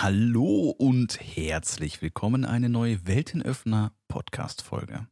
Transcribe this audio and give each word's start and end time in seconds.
Hallo 0.00 0.70
und 0.70 1.20
herzlich 1.20 2.02
willkommen 2.02 2.42
in 2.42 2.48
eine 2.48 2.68
neue 2.68 3.06
Weltenöffner 3.06 3.92
Podcast-Folge. 4.08 5.06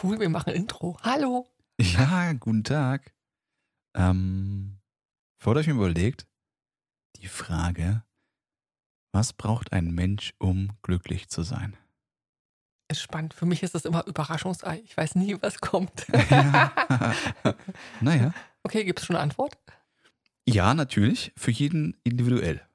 Cool, 0.00 0.20
wir 0.20 0.28
machen 0.28 0.52
Intro. 0.52 0.98
Hallo. 1.02 1.48
Ja, 1.80 2.32
guten 2.34 2.62
Tag. 2.62 3.12
Ähm, 3.96 4.78
vor 5.42 5.56
euch 5.56 5.66
mir 5.66 5.72
überlegt, 5.72 6.28
die 7.16 7.26
Frage, 7.26 8.04
was 9.10 9.32
braucht 9.32 9.72
ein 9.72 9.92
Mensch, 9.92 10.34
um 10.38 10.70
glücklich 10.82 11.28
zu 11.28 11.42
sein? 11.42 11.76
Ist 12.88 13.00
spannend. 13.00 13.34
Für 13.34 13.46
mich 13.46 13.62
ist 13.64 13.74
das 13.74 13.84
immer 13.84 14.06
Überraschungsei. 14.06 14.80
Ich 14.84 14.96
weiß 14.96 15.16
nie, 15.16 15.36
was 15.40 15.60
kommt. 15.60 16.06
naja. 18.00 18.32
Okay, 18.62 18.84
gibt 18.84 19.00
es 19.00 19.06
schon 19.06 19.16
eine 19.16 19.22
Antwort? 19.24 19.58
Ja, 20.46 20.74
natürlich. 20.74 21.32
Für 21.36 21.50
jeden 21.50 21.96
individuell. 22.04 22.65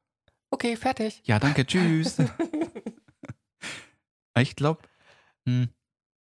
Okay, 0.52 0.76
fertig. 0.76 1.22
Ja, 1.26 1.40
danke. 1.40 1.66
Tschüss. 1.66 2.18
ich 4.38 4.56
glaube, 4.56 4.82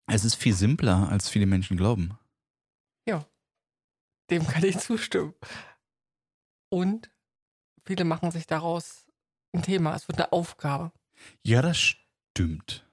es 0.07 0.25
ist 0.25 0.35
viel 0.35 0.55
simpler, 0.55 1.09
als 1.11 1.29
viele 1.29 1.47
Menschen 1.47 1.77
glauben. 1.77 2.19
Ja, 3.07 3.25
dem 4.31 4.47
kann 4.47 4.65
ich 4.65 4.79
zustimmen. 4.79 5.35
Und 6.69 7.11
viele 7.85 8.05
machen 8.05 8.31
sich 8.31 8.47
daraus 8.47 9.07
ein 9.53 9.63
Thema. 9.63 9.95
Es 9.95 10.09
wird 10.09 10.19
eine 10.19 10.33
Aufgabe. 10.33 10.93
Ja, 11.43 11.63
das 11.63 11.79
stimmt. 11.79 12.85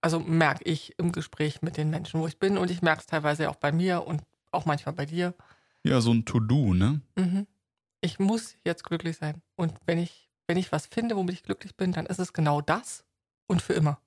Also 0.00 0.20
merke 0.20 0.64
ich 0.64 0.98
im 0.98 1.12
Gespräch 1.12 1.60
mit 1.62 1.76
den 1.76 1.90
Menschen, 1.90 2.20
wo 2.20 2.26
ich 2.26 2.38
bin. 2.38 2.56
Und 2.56 2.70
ich 2.70 2.82
merke 2.82 3.00
es 3.00 3.06
teilweise 3.06 3.50
auch 3.50 3.56
bei 3.56 3.72
mir 3.72 4.06
und 4.06 4.22
auch 4.50 4.64
manchmal 4.64 4.94
bei 4.94 5.06
dir. 5.06 5.34
Ja, 5.84 6.00
so 6.00 6.12
ein 6.12 6.24
To-Do, 6.24 6.74
ne? 6.74 7.02
Mhm. 7.16 7.46
Ich 8.00 8.18
muss 8.18 8.56
jetzt 8.64 8.84
glücklich 8.84 9.16
sein. 9.18 9.42
Und 9.56 9.74
wenn 9.86 9.98
ich, 9.98 10.29
wenn 10.50 10.56
ich 10.56 10.72
was 10.72 10.86
finde, 10.86 11.14
womit 11.14 11.34
ich 11.36 11.42
glücklich 11.44 11.76
bin, 11.76 11.92
dann 11.92 12.06
ist 12.06 12.18
es 12.18 12.32
genau 12.32 12.60
das 12.60 13.04
und 13.46 13.62
für 13.62 13.72
immer. 13.72 14.00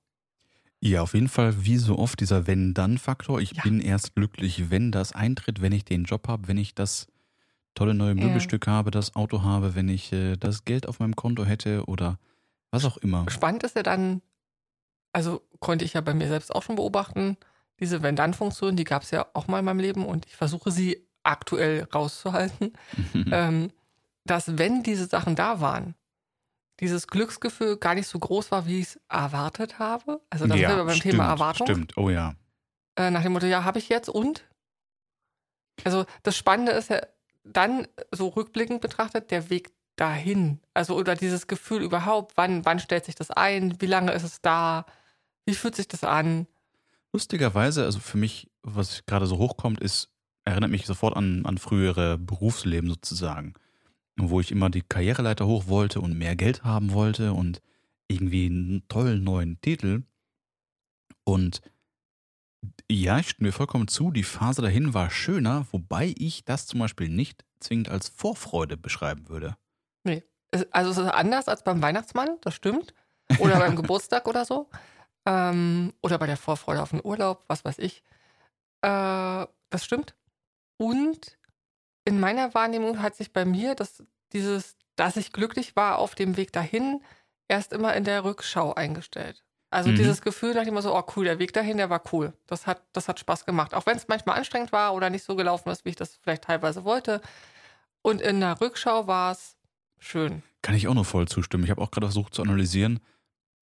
Ja, 0.78 1.00
auf 1.00 1.14
jeden 1.14 1.28
Fall, 1.30 1.64
wie 1.64 1.78
so 1.78 1.98
oft, 1.98 2.20
dieser 2.20 2.46
Wenn-Dann-Faktor. 2.46 3.40
Ich 3.40 3.52
Ja. 3.56 3.62
bin 3.62 3.80
erst 3.80 4.14
glücklich, 4.14 4.68
wenn 4.68 4.92
das 4.92 5.12
eintritt, 5.12 5.62
wenn 5.62 5.72
ich 5.72 5.86
den 5.86 6.04
Job 6.04 6.28
habe, 6.28 6.46
wenn 6.46 6.58
ich 6.58 6.74
das 6.74 7.06
tolle 7.74 7.94
neue 7.94 8.14
Ja. 8.14 8.26
Möbelstück 8.26 8.66
habe, 8.66 8.90
das 8.90 9.16
Auto 9.16 9.42
habe, 9.42 9.74
wenn 9.74 9.88
ich 9.88 10.12
äh, 10.12 10.36
das 10.36 10.66
Geld 10.66 10.86
auf 10.86 10.98
meinem 11.00 11.16
Konto 11.16 11.46
hätte 11.46 11.86
oder 11.86 12.18
was 12.70 12.84
auch 12.84 12.98
immer. 12.98 13.24
Spannend 13.30 13.62
ist 13.62 13.74
ja 13.74 13.82
dann, 13.82 14.20
also 15.14 15.40
konnte 15.60 15.86
ich 15.86 15.94
ja 15.94 16.02
bei 16.02 16.12
mir 16.12 16.28
selbst 16.28 16.54
auch 16.54 16.62
schon 16.62 16.76
beobachten, 16.76 17.38
diese 17.80 18.02
Wenn-Dann-Funktion, 18.02 18.76
die 18.76 18.84
gab 18.84 19.02
es 19.04 19.10
ja 19.12 19.24
auch 19.32 19.46
mal 19.48 19.60
in 19.60 19.64
meinem 19.64 19.80
Leben 19.80 20.04
und 20.04 20.26
ich 20.26 20.36
versuche 20.36 20.70
sie 20.70 21.06
aktuell 21.22 21.84
rauszuhalten, 21.84 22.74
ähm, 23.32 23.70
dass 24.26 24.58
wenn 24.58 24.82
diese 24.82 25.06
Sachen 25.06 25.36
da 25.36 25.62
waren, 25.62 25.94
dieses 26.80 27.06
Glücksgefühl 27.06 27.76
gar 27.76 27.94
nicht 27.94 28.08
so 28.08 28.18
groß 28.18 28.50
war, 28.50 28.66
wie 28.66 28.80
ich 28.80 28.86
es 28.86 29.00
erwartet 29.08 29.78
habe. 29.78 30.20
Also 30.30 30.46
das 30.46 30.58
ja 30.58 30.74
beim 30.76 30.90
stimmt, 30.90 31.12
Thema 31.12 31.28
Erwartung. 31.28 31.66
Stimmt, 31.66 31.96
oh 31.96 32.10
ja. 32.10 32.34
Äh, 32.96 33.10
nach 33.10 33.22
dem 33.22 33.32
Motto, 33.32 33.46
ja, 33.46 33.64
habe 33.64 33.78
ich 33.78 33.88
jetzt 33.88 34.08
und? 34.08 34.44
Also 35.84 36.04
das 36.22 36.36
Spannende 36.36 36.72
ist 36.72 36.90
ja 36.90 37.00
dann 37.44 37.86
so 38.10 38.28
rückblickend 38.28 38.80
betrachtet 38.80 39.30
der 39.30 39.50
Weg 39.50 39.72
dahin. 39.96 40.60
Also 40.72 40.96
oder 40.96 41.14
dieses 41.14 41.46
Gefühl 41.46 41.82
überhaupt, 41.82 42.36
wann, 42.36 42.64
wann 42.64 42.78
stellt 42.78 43.04
sich 43.04 43.14
das 43.14 43.30
ein, 43.30 43.80
wie 43.80 43.86
lange 43.86 44.12
ist 44.12 44.22
es 44.22 44.40
da, 44.40 44.86
wie 45.44 45.54
fühlt 45.54 45.76
sich 45.76 45.88
das 45.88 46.04
an? 46.04 46.46
Lustigerweise, 47.12 47.84
also 47.84 48.00
für 48.00 48.18
mich, 48.18 48.50
was 48.62 49.04
gerade 49.06 49.26
so 49.26 49.38
hochkommt, 49.38 49.80
ist, 49.80 50.10
erinnert 50.44 50.70
mich 50.70 50.86
sofort 50.86 51.16
an, 51.16 51.46
an 51.46 51.58
frühere 51.58 52.18
Berufsleben 52.18 52.88
sozusagen, 52.88 53.54
wo 54.16 54.40
ich 54.40 54.50
immer 54.50 54.70
die 54.70 54.82
Karriereleiter 54.82 55.46
hoch 55.46 55.66
wollte 55.68 56.00
und 56.00 56.16
mehr 56.18 56.36
Geld 56.36 56.64
haben 56.64 56.92
wollte 56.92 57.32
und 57.32 57.60
irgendwie 58.08 58.46
einen 58.46 58.86
tollen 58.88 59.24
neuen 59.24 59.60
Titel. 59.60 60.02
Und 61.24 61.60
ja, 62.90 63.18
ich 63.18 63.30
stimme 63.30 63.48
mir 63.48 63.52
vollkommen 63.52 63.88
zu, 63.88 64.10
die 64.10 64.22
Phase 64.22 64.62
dahin 64.62 64.94
war 64.94 65.10
schöner, 65.10 65.66
wobei 65.72 66.14
ich 66.16 66.44
das 66.44 66.66
zum 66.66 66.80
Beispiel 66.80 67.08
nicht 67.08 67.44
zwingend 67.60 67.88
als 67.88 68.08
Vorfreude 68.08 68.76
beschreiben 68.76 69.28
würde. 69.28 69.56
Es- 70.50 70.70
Also 70.72 70.90
es 70.92 70.98
ist 70.98 71.12
anders 71.12 71.48
als 71.48 71.64
beim 71.64 71.82
Weihnachtsmann, 71.82 72.36
das 72.42 72.54
stimmt. 72.54 72.94
Oder 73.40 73.58
beim 73.58 73.74
Geburtstag 73.76 74.28
oder 74.28 74.44
so. 74.44 74.70
Ähm, 75.26 75.92
oder 76.00 76.16
bei 76.18 76.26
der 76.26 76.36
Vorfreude 76.36 76.80
auf 76.80 76.90
den 76.90 77.00
Urlaub, 77.04 77.42
was 77.48 77.64
weiß 77.64 77.78
ich. 77.80 78.04
Äh, 78.82 79.46
das 79.70 79.84
stimmt. 79.84 80.14
Und 80.76 81.38
in 82.04 82.20
meiner 82.20 82.54
Wahrnehmung 82.54 83.02
hat 83.02 83.14
sich 83.16 83.32
bei 83.32 83.44
mir 83.44 83.74
das, 83.74 84.02
dieses, 84.32 84.76
dass 84.96 85.16
ich 85.16 85.32
glücklich 85.32 85.76
war 85.76 85.98
auf 85.98 86.14
dem 86.14 86.36
Weg 86.36 86.52
dahin, 86.52 87.02
erst 87.48 87.72
immer 87.72 87.94
in 87.94 88.04
der 88.04 88.24
Rückschau 88.24 88.74
eingestellt. 88.74 89.44
Also 89.70 89.90
Mhm. 89.90 89.96
dieses 89.96 90.20
Gefühl, 90.22 90.54
nachdem 90.54 90.74
man 90.74 90.82
so, 90.82 90.94
oh 90.96 91.02
cool, 91.16 91.24
der 91.24 91.38
Weg 91.38 91.52
dahin, 91.52 91.78
der 91.78 91.90
war 91.90 92.02
cool. 92.12 92.32
Das 92.46 92.66
hat, 92.66 92.82
das 92.92 93.08
hat 93.08 93.18
Spaß 93.18 93.44
gemacht. 93.44 93.74
Auch 93.74 93.86
wenn 93.86 93.96
es 93.96 94.06
manchmal 94.06 94.36
anstrengend 94.38 94.70
war 94.70 94.94
oder 94.94 95.10
nicht 95.10 95.24
so 95.24 95.34
gelaufen 95.34 95.68
ist, 95.70 95.84
wie 95.84 95.90
ich 95.90 95.96
das 95.96 96.14
vielleicht 96.22 96.44
teilweise 96.44 96.84
wollte. 96.84 97.20
Und 98.02 98.20
in 98.20 98.40
der 98.40 98.60
Rückschau 98.60 99.06
war 99.06 99.32
es 99.32 99.56
schön. 99.98 100.42
Kann 100.62 100.74
ich 100.76 100.86
auch 100.86 100.94
nur 100.94 101.04
voll 101.04 101.26
zustimmen. 101.26 101.64
Ich 101.64 101.70
habe 101.70 101.82
auch 101.82 101.90
gerade 101.90 102.06
versucht 102.06 102.34
zu 102.34 102.42
analysieren, 102.42 103.00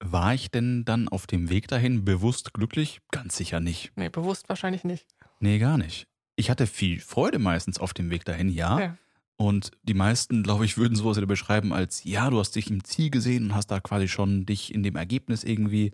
war 0.00 0.34
ich 0.34 0.50
denn 0.50 0.84
dann 0.84 1.08
auf 1.08 1.26
dem 1.26 1.48
Weg 1.48 1.68
dahin 1.68 2.04
bewusst 2.04 2.52
glücklich? 2.52 3.00
Ganz 3.10 3.36
sicher 3.36 3.60
nicht. 3.60 3.92
Nee, 3.96 4.08
bewusst 4.08 4.48
wahrscheinlich 4.48 4.84
nicht. 4.84 5.06
Nee, 5.40 5.58
gar 5.58 5.78
nicht. 5.78 6.06
Ich 6.42 6.50
hatte 6.50 6.66
viel 6.66 6.98
Freude 6.98 7.38
meistens 7.38 7.78
auf 7.78 7.94
dem 7.94 8.10
Weg 8.10 8.24
dahin, 8.24 8.48
ja. 8.48 8.80
Ja. 8.80 8.96
Und 9.36 9.70
die 9.84 9.94
meisten, 9.94 10.42
glaube 10.42 10.64
ich, 10.64 10.76
würden 10.76 10.96
sowas 10.96 11.16
wieder 11.16 11.28
beschreiben 11.28 11.72
als, 11.72 12.02
ja, 12.02 12.28
du 12.30 12.40
hast 12.40 12.56
dich 12.56 12.68
im 12.68 12.82
Ziel 12.82 13.10
gesehen 13.10 13.44
und 13.44 13.54
hast 13.54 13.68
da 13.68 13.78
quasi 13.78 14.08
schon 14.08 14.44
dich 14.44 14.74
in 14.74 14.82
dem 14.82 14.96
Ergebnis 14.96 15.44
irgendwie. 15.44 15.92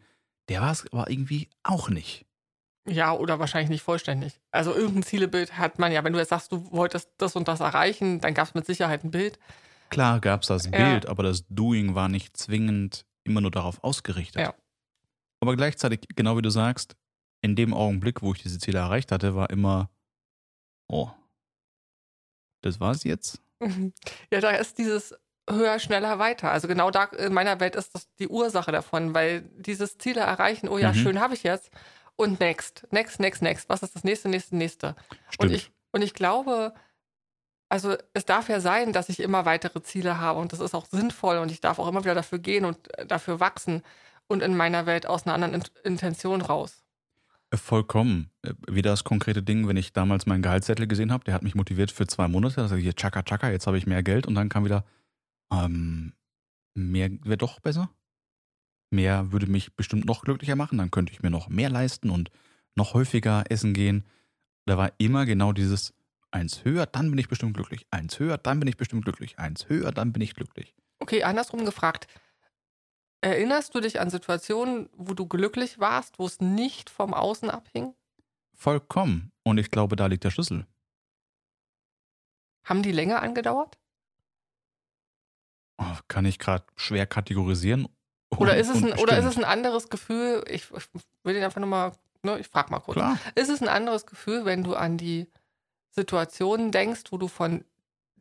Der 0.48 0.62
war 0.62 0.72
es 0.72 0.90
aber 0.90 1.10
irgendwie 1.10 1.50
auch 1.64 1.90
nicht. 1.90 2.24
Ja, 2.88 3.12
oder 3.12 3.38
wahrscheinlich 3.38 3.68
nicht 3.68 3.82
vollständig. 3.82 4.40
Also 4.50 4.74
irgendein 4.74 5.02
Zielebild 5.02 5.58
hat 5.58 5.78
man 5.78 5.92
ja, 5.92 6.02
wenn 6.02 6.14
du 6.14 6.18
jetzt 6.18 6.30
sagst, 6.30 6.50
du 6.50 6.72
wolltest 6.72 7.10
das 7.18 7.36
und 7.36 7.46
das 7.46 7.60
erreichen, 7.60 8.22
dann 8.22 8.32
gab 8.32 8.48
es 8.48 8.54
mit 8.54 8.64
Sicherheit 8.64 9.04
ein 9.04 9.10
Bild. 9.10 9.38
Klar 9.90 10.18
gab 10.18 10.40
es 10.40 10.48
das 10.48 10.64
Ja. 10.64 10.70
Bild, 10.70 11.04
aber 11.04 11.24
das 11.24 11.44
Doing 11.50 11.94
war 11.94 12.08
nicht 12.08 12.38
zwingend 12.38 13.04
immer 13.22 13.42
nur 13.42 13.50
darauf 13.50 13.84
ausgerichtet. 13.84 14.40
Ja. 14.40 14.54
Aber 15.40 15.56
gleichzeitig, 15.56 16.00
genau 16.16 16.38
wie 16.38 16.42
du 16.42 16.48
sagst, 16.48 16.96
in 17.42 17.54
dem 17.54 17.74
Augenblick, 17.74 18.22
wo 18.22 18.32
ich 18.32 18.42
diese 18.42 18.58
Ziele 18.58 18.78
erreicht 18.78 19.12
hatte, 19.12 19.34
war 19.34 19.50
immer, 19.50 19.90
oh, 20.88 21.10
das 22.62 22.80
war's 22.80 23.04
jetzt? 23.04 23.40
Ja, 24.32 24.40
da 24.40 24.50
ist 24.50 24.78
dieses 24.78 25.14
höher, 25.48 25.78
schneller, 25.78 26.18
weiter. 26.18 26.50
Also 26.50 26.68
genau 26.68 26.90
da 26.90 27.04
in 27.04 27.32
meiner 27.32 27.58
Welt 27.60 27.74
ist 27.76 27.94
das 27.94 28.12
die 28.16 28.28
Ursache 28.28 28.70
davon, 28.72 29.14
weil 29.14 29.42
dieses 29.56 29.96
Ziele 29.98 30.20
erreichen, 30.20 30.68
oh 30.68 30.78
ja, 30.78 30.90
Mhm. 30.90 30.94
schön 30.96 31.20
habe 31.20 31.34
ich 31.34 31.42
jetzt. 31.42 31.70
Und 32.16 32.40
next, 32.40 32.86
next, 32.90 33.20
next, 33.20 33.42
next. 33.42 33.68
Was 33.68 33.82
ist 33.82 33.94
das 33.94 34.04
nächste, 34.04 34.28
nächste, 34.28 34.56
nächste? 34.56 34.96
Stimmt. 35.30 35.50
Und 35.50 35.54
ich, 35.56 35.72
und 35.92 36.02
ich 36.02 36.14
glaube, 36.14 36.74
also 37.70 37.96
es 38.12 38.24
darf 38.24 38.48
ja 38.48 38.60
sein, 38.60 38.92
dass 38.92 39.08
ich 39.08 39.20
immer 39.20 39.44
weitere 39.44 39.82
Ziele 39.82 40.18
habe 40.18 40.40
und 40.40 40.52
das 40.52 40.60
ist 40.60 40.74
auch 40.74 40.86
sinnvoll 40.86 41.38
und 41.38 41.50
ich 41.50 41.60
darf 41.60 41.78
auch 41.78 41.86
immer 41.88 42.02
wieder 42.02 42.14
dafür 42.14 42.38
gehen 42.38 42.64
und 42.64 42.96
äh, 42.98 43.06
dafür 43.06 43.40
wachsen 43.40 43.82
und 44.26 44.42
in 44.42 44.56
meiner 44.56 44.84
Welt 44.86 45.06
aus 45.06 45.24
einer 45.26 45.34
anderen 45.34 45.54
Int- 45.54 45.72
Intention 45.84 46.42
raus. 46.42 46.82
Vollkommen. 47.54 48.30
Äh, 48.42 48.52
Wieder 48.68 48.90
das 48.90 49.04
konkrete 49.04 49.42
Ding, 49.42 49.68
wenn 49.68 49.76
ich 49.76 49.92
damals 49.92 50.26
meinen 50.26 50.42
Gehaltszettel 50.42 50.86
gesehen 50.86 51.12
habe, 51.12 51.24
der 51.24 51.34
hat 51.34 51.42
mich 51.42 51.54
motiviert 51.54 51.90
für 51.90 52.06
zwei 52.06 52.28
Monate. 52.28 52.68
Ich 52.76 52.82
hier, 52.82 52.94
tschakka, 52.94 53.22
tschakka, 53.22 53.50
jetzt 53.50 53.66
habe 53.66 53.78
ich 53.78 53.86
mehr 53.86 54.02
Geld. 54.02 54.26
Und 54.26 54.34
dann 54.34 54.48
kam 54.48 54.64
wieder, 54.64 54.84
ähm, 55.52 56.12
mehr 56.74 57.10
wäre 57.24 57.38
doch 57.38 57.60
besser. 57.60 57.90
Mehr 58.90 59.32
würde 59.32 59.46
mich 59.46 59.74
bestimmt 59.76 60.04
noch 60.06 60.22
glücklicher 60.22 60.56
machen. 60.56 60.78
Dann 60.78 60.90
könnte 60.90 61.12
ich 61.12 61.22
mir 61.22 61.30
noch 61.30 61.48
mehr 61.48 61.70
leisten 61.70 62.10
und 62.10 62.30
noch 62.74 62.94
häufiger 62.94 63.44
essen 63.48 63.74
gehen. 63.74 64.04
Da 64.66 64.76
war 64.76 64.92
immer 64.98 65.24
genau 65.24 65.52
dieses, 65.52 65.94
eins 66.30 66.64
höher, 66.64 66.86
dann 66.86 67.10
bin 67.10 67.18
ich 67.18 67.28
bestimmt 67.28 67.54
glücklich. 67.54 67.86
Eins 67.90 68.18
höher, 68.18 68.38
dann 68.38 68.60
bin 68.60 68.68
ich 68.68 68.76
bestimmt 68.76 69.04
glücklich. 69.04 69.38
Eins 69.38 69.68
höher, 69.68 69.92
dann 69.92 70.12
bin 70.12 70.22
ich 70.22 70.34
glücklich. 70.34 70.74
Okay, 71.00 71.22
andersrum 71.22 71.64
gefragt. 71.64 72.06
Erinnerst 73.20 73.74
du 73.74 73.80
dich 73.80 74.00
an 74.00 74.10
Situationen, 74.10 74.88
wo 74.96 75.14
du 75.14 75.26
glücklich 75.26 75.78
warst, 75.78 76.18
wo 76.18 76.26
es 76.26 76.40
nicht 76.40 76.88
vom 76.88 77.14
Außen 77.14 77.50
abhing? 77.50 77.94
Vollkommen. 78.54 79.32
Und 79.42 79.58
ich 79.58 79.70
glaube, 79.70 79.96
da 79.96 80.06
liegt 80.06 80.24
der 80.24 80.30
Schlüssel. 80.30 80.66
Haben 82.64 82.82
die 82.82 82.92
länger 82.92 83.22
angedauert? 83.22 83.78
Oh, 85.78 85.96
kann 86.06 86.24
ich 86.26 86.38
gerade 86.38 86.64
schwer 86.76 87.06
kategorisieren. 87.06 87.88
Oder 88.36 88.56
ist, 88.56 88.68
es 88.68 88.82
ein, 88.82 88.92
oder 88.98 89.16
ist 89.18 89.24
es 89.24 89.38
ein 89.38 89.44
anderes 89.44 89.88
Gefühl? 89.88 90.44
Ich, 90.48 90.70
ich 90.70 90.88
will 91.24 91.34
den 91.34 91.42
einfach 91.42 91.60
nochmal, 91.60 91.92
ne, 92.22 92.38
ich 92.38 92.48
frage 92.48 92.70
mal 92.70 92.80
kurz. 92.80 92.96
Klar. 92.96 93.18
Ist 93.34 93.48
es 93.48 93.62
ein 93.62 93.68
anderes 93.68 94.06
Gefühl, 94.06 94.44
wenn 94.44 94.62
du 94.62 94.74
an 94.74 94.98
die 94.98 95.28
Situationen 95.90 96.70
denkst, 96.70 97.04
wo 97.10 97.16
du 97.16 97.26
von 97.26 97.64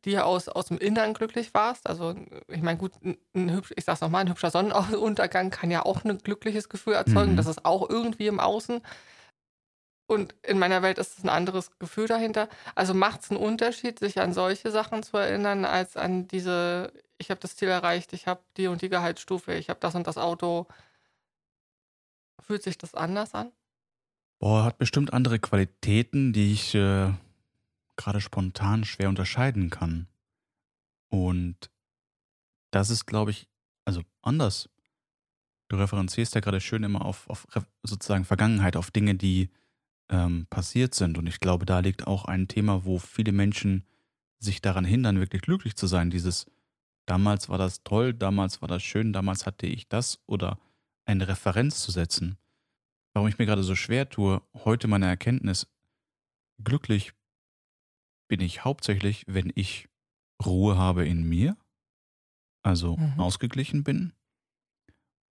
dir 0.07 0.25
aus 0.25 0.50
aus 0.50 0.68
dem 0.68 0.77
Innern 0.77 1.13
glücklich 1.13 1.54
warst? 1.54 1.88
Also, 1.88 2.15
ich 2.48 2.62
meine, 2.62 2.77
gut, 2.77 2.94
ein, 3.04 3.18
ein 3.36 3.51
hübsch, 3.51 3.74
ich 3.75 3.86
sag's 3.86 4.01
nochmal, 4.01 4.21
ein 4.21 4.30
hübscher 4.30 4.51
Sonnenuntergang 4.51 5.50
kann 5.51 5.71
ja 5.71 5.86
auch 5.86 6.04
ein 6.04 6.18
glückliches 6.18 6.69
Gefühl 6.69 6.94
erzeugen. 6.94 7.33
Mhm. 7.33 7.38
Das 7.38 7.48
ist 7.48 7.65
auch 7.65 7.89
irgendwie 7.89 8.27
im 8.27 8.39
Außen. 8.39 8.81
Und 10.09 10.36
in 10.42 10.57
meiner 10.57 10.81
Welt 10.81 10.98
ist 10.98 11.18
es 11.18 11.24
ein 11.24 11.30
anderes 11.30 11.77
Gefühl 11.80 12.07
dahinter. 12.07 12.48
Also 12.75 12.94
macht 12.94 13.21
es 13.21 13.30
einen 13.30 13.39
Unterschied, 13.39 14.00
sich 14.00 14.19
an 14.21 14.31
solche 14.31 14.71
Sachen 14.71 15.04
zu 15.04 15.18
erinnern, 15.18 15.65
als 15.65 15.98
an 15.98 16.30
diese 16.30 16.94
ich 17.18 17.30
habe 17.30 17.39
das 17.39 17.56
Ziel 17.56 17.68
erreicht, 17.68 18.13
ich 18.13 18.27
habe 18.27 18.42
die 18.57 18.68
und 18.68 18.81
die 18.81 18.89
Gehaltsstufe, 18.89 19.54
ich 19.54 19.69
habe 19.69 19.80
das 19.80 19.95
und 19.95 20.07
das 20.07 20.18
Auto. 20.18 20.68
Fühlt 22.39 22.63
sich 22.63 22.77
das 22.77 22.94
anders 22.94 23.33
an? 23.33 23.51
Boah, 24.39 24.63
hat 24.63 24.77
bestimmt 24.77 25.13
andere 25.13 25.39
Qualitäten, 25.39 26.31
die 26.31 26.54
ich 26.54 26.75
äh, 26.75 27.12
gerade 27.97 28.21
spontan 28.21 28.85
schwer 28.85 29.09
unterscheiden 29.09 29.69
kann. 29.69 30.07
Und 31.09 31.69
das 32.71 32.89
ist, 32.89 33.05
glaube 33.05 33.31
ich, 33.31 33.47
also 33.85 34.01
anders. 34.21 34.69
Du 35.69 35.75
referenzierst 35.75 36.35
ja 36.35 36.41
gerade 36.41 36.61
schön 36.61 36.83
immer 36.83 37.03
auf, 37.03 37.29
auf 37.29 37.47
sozusagen 37.83 38.25
Vergangenheit, 38.25 38.77
auf 38.77 38.91
Dinge, 38.91 39.15
die 39.15 39.49
ähm, 40.09 40.47
passiert 40.49 40.95
sind. 40.95 41.17
Und 41.17 41.27
ich 41.27 41.39
glaube, 41.39 41.65
da 41.65 41.79
liegt 41.79 42.07
auch 42.07 42.25
ein 42.25 42.47
Thema, 42.47 42.85
wo 42.85 42.99
viele 42.99 43.31
Menschen 43.31 43.85
sich 44.39 44.61
daran 44.61 44.85
hindern, 44.85 45.19
wirklich 45.19 45.41
glücklich 45.41 45.75
zu 45.75 45.88
sein. 45.88 46.09
Dieses, 46.09 46.45
damals 47.05 47.49
war 47.49 47.57
das 47.57 47.83
toll, 47.83 48.13
damals 48.13 48.61
war 48.61 48.67
das 48.67 48.83
schön, 48.83 49.13
damals 49.13 49.45
hatte 49.45 49.67
ich 49.67 49.89
das 49.89 50.19
oder 50.25 50.59
eine 51.05 51.27
Referenz 51.27 51.81
zu 51.81 51.91
setzen. 51.91 52.38
Warum 53.13 53.27
ich 53.27 53.39
mir 53.39 53.45
gerade 53.45 53.63
so 53.63 53.75
schwer 53.75 54.09
tue, 54.09 54.41
heute 54.53 54.88
meine 54.88 55.07
Erkenntnis, 55.07 55.67
glücklich 56.63 57.13
bin 58.27 58.41
ich 58.41 58.63
hauptsächlich, 58.63 59.24
wenn 59.27 59.51
ich 59.56 59.88
Ruhe 60.45 60.77
habe 60.77 61.07
in 61.07 61.27
mir, 61.27 61.57
also 62.63 62.97
mhm. 62.97 63.19
ausgeglichen 63.19 63.83
bin 63.83 64.13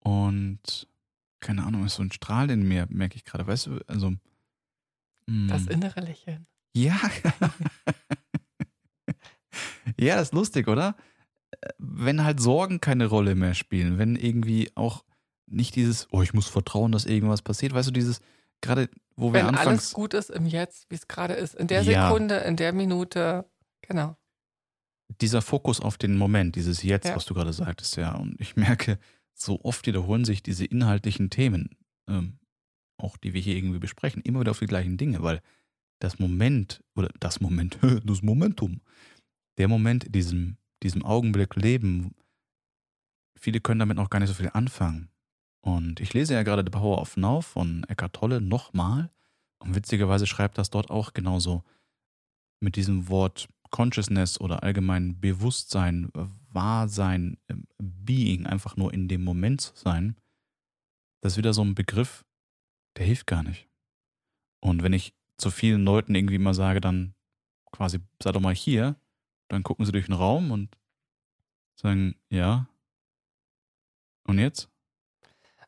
und 0.00 0.88
keine 1.40 1.64
Ahnung, 1.64 1.84
ist 1.84 1.96
so 1.96 2.02
ein 2.02 2.12
Strahl 2.12 2.50
in 2.50 2.66
mir, 2.66 2.86
merke 2.90 3.16
ich 3.16 3.24
gerade, 3.24 3.46
weißt 3.46 3.66
du, 3.66 3.78
also 3.86 4.10
mh. 5.26 5.48
das 5.48 5.62
hm. 5.66 5.72
innere 5.72 6.00
Lächeln. 6.00 6.46
Ja. 6.74 6.98
ja, 9.98 10.16
das 10.16 10.28
ist 10.28 10.34
lustig, 10.34 10.68
oder? 10.68 10.96
Wenn 11.78 12.24
halt 12.24 12.40
Sorgen 12.40 12.80
keine 12.80 13.06
Rolle 13.06 13.34
mehr 13.34 13.54
spielen, 13.54 13.98
wenn 13.98 14.16
irgendwie 14.16 14.70
auch 14.74 15.04
nicht 15.46 15.76
dieses, 15.76 16.08
oh, 16.10 16.22
ich 16.22 16.34
muss 16.34 16.48
vertrauen, 16.48 16.92
dass 16.92 17.06
irgendwas 17.06 17.42
passiert, 17.42 17.72
weißt 17.72 17.88
du, 17.88 17.92
dieses, 17.92 18.20
gerade 18.60 18.88
wo 19.16 19.32
wir 19.32 19.40
Wenn 19.40 19.46
anfangs. 19.46 19.66
alles 19.66 19.92
gut 19.92 20.14
ist 20.14 20.30
im 20.30 20.46
Jetzt, 20.46 20.90
wie 20.90 20.94
es 20.94 21.08
gerade 21.08 21.34
ist, 21.34 21.54
in 21.54 21.66
der 21.66 21.82
ja. 21.82 22.08
Sekunde, 22.08 22.36
in 22.36 22.56
der 22.56 22.72
Minute, 22.72 23.50
genau. 23.82 24.16
Dieser 25.20 25.40
Fokus 25.40 25.80
auf 25.80 25.96
den 25.96 26.16
Moment, 26.16 26.56
dieses 26.56 26.82
Jetzt, 26.82 27.06
ja. 27.06 27.16
was 27.16 27.24
du 27.24 27.32
gerade 27.32 27.52
sagtest, 27.52 27.96
ja. 27.96 28.14
Und 28.14 28.38
ich 28.40 28.56
merke, 28.56 28.98
so 29.34 29.60
oft 29.64 29.86
wiederholen 29.86 30.24
sich 30.24 30.42
diese 30.42 30.66
inhaltlichen 30.66 31.30
Themen, 31.30 31.76
ähm, 32.08 32.38
auch 32.98 33.16
die 33.16 33.32
wir 33.32 33.40
hier 33.40 33.56
irgendwie 33.56 33.78
besprechen, 33.78 34.22
immer 34.22 34.40
wieder 34.40 34.50
auf 34.50 34.58
die 34.58 34.66
gleichen 34.66 34.98
Dinge, 34.98 35.22
weil 35.22 35.40
das 35.98 36.18
Moment 36.18 36.82
oder 36.94 37.08
das 37.18 37.40
Moment, 37.40 37.78
das 38.04 38.22
Momentum, 38.22 38.82
der 39.56 39.68
Moment, 39.68 40.14
diesem, 40.14 40.58
diesem 40.82 41.04
Augenblick 41.04 41.56
leben, 41.56 42.14
viele 43.38 43.60
können 43.60 43.80
damit 43.80 43.96
noch 43.96 44.10
gar 44.10 44.18
nicht 44.18 44.28
so 44.28 44.34
viel 44.34 44.50
anfangen. 44.52 45.08
Und 45.66 45.98
ich 45.98 46.14
lese 46.14 46.34
ja 46.34 46.44
gerade 46.44 46.62
The 46.64 46.70
Power 46.70 47.00
of 47.00 47.16
Now 47.16 47.40
von 47.40 47.82
Eckhart 47.88 48.12
Tolle 48.12 48.40
nochmal. 48.40 49.10
Und 49.58 49.74
witzigerweise 49.74 50.24
schreibt 50.24 50.58
das 50.58 50.70
dort 50.70 50.90
auch 50.90 51.12
genauso 51.12 51.64
mit 52.60 52.76
diesem 52.76 53.08
Wort 53.08 53.48
Consciousness 53.70 54.40
oder 54.40 54.62
allgemein 54.62 55.18
Bewusstsein, 55.18 56.08
Wahrsein, 56.52 57.38
ähm, 57.48 57.66
Being, 57.78 58.46
einfach 58.46 58.76
nur 58.76 58.94
in 58.94 59.08
dem 59.08 59.24
Moment 59.24 59.60
zu 59.60 59.72
sein. 59.74 60.16
Das 61.20 61.32
ist 61.32 61.38
wieder 61.38 61.52
so 61.52 61.62
ein 61.62 61.74
Begriff, 61.74 62.24
der 62.96 63.04
hilft 63.04 63.26
gar 63.26 63.42
nicht. 63.42 63.68
Und 64.60 64.84
wenn 64.84 64.92
ich 64.92 65.14
zu 65.36 65.50
vielen 65.50 65.84
Leuten 65.84 66.14
irgendwie 66.14 66.38
mal 66.38 66.54
sage, 66.54 66.80
dann 66.80 67.16
quasi, 67.72 67.98
sei 68.22 68.30
doch 68.30 68.40
mal 68.40 68.54
hier, 68.54 68.94
dann 69.48 69.64
gucken 69.64 69.84
sie 69.84 69.90
durch 69.90 70.06
den 70.06 70.14
Raum 70.14 70.52
und 70.52 70.78
sagen, 71.74 72.14
ja. 72.30 72.68
Und 74.28 74.38
jetzt? 74.38 74.70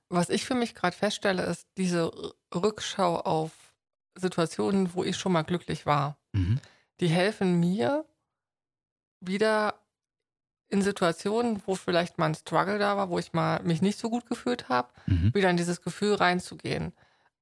Was 0.08 0.30
ich 0.30 0.44
für 0.44 0.54
mich 0.54 0.74
gerade 0.74 0.96
feststelle, 0.96 1.44
ist 1.44 1.66
diese 1.76 2.10
Rückschau 2.54 3.20
auf 3.20 3.52
Situationen, 4.14 4.94
wo 4.94 5.04
ich 5.04 5.16
schon 5.16 5.32
mal 5.32 5.42
glücklich 5.42 5.86
war. 5.86 6.18
Mhm. 6.32 6.60
Die 7.00 7.08
helfen 7.08 7.60
mir 7.60 8.04
wieder 9.20 9.74
in 10.68 10.82
Situationen, 10.82 11.62
wo 11.66 11.74
vielleicht 11.74 12.18
mal 12.18 12.26
ein 12.26 12.34
Struggle 12.34 12.78
da 12.78 12.96
war, 12.96 13.08
wo 13.08 13.18
ich 13.18 13.32
mal 13.32 13.62
mich 13.62 13.80
nicht 13.80 13.98
so 13.98 14.10
gut 14.10 14.26
gefühlt 14.26 14.68
habe, 14.68 14.92
mhm. 15.06 15.34
wieder 15.34 15.50
in 15.50 15.56
dieses 15.56 15.82
Gefühl 15.82 16.14
reinzugehen. 16.14 16.92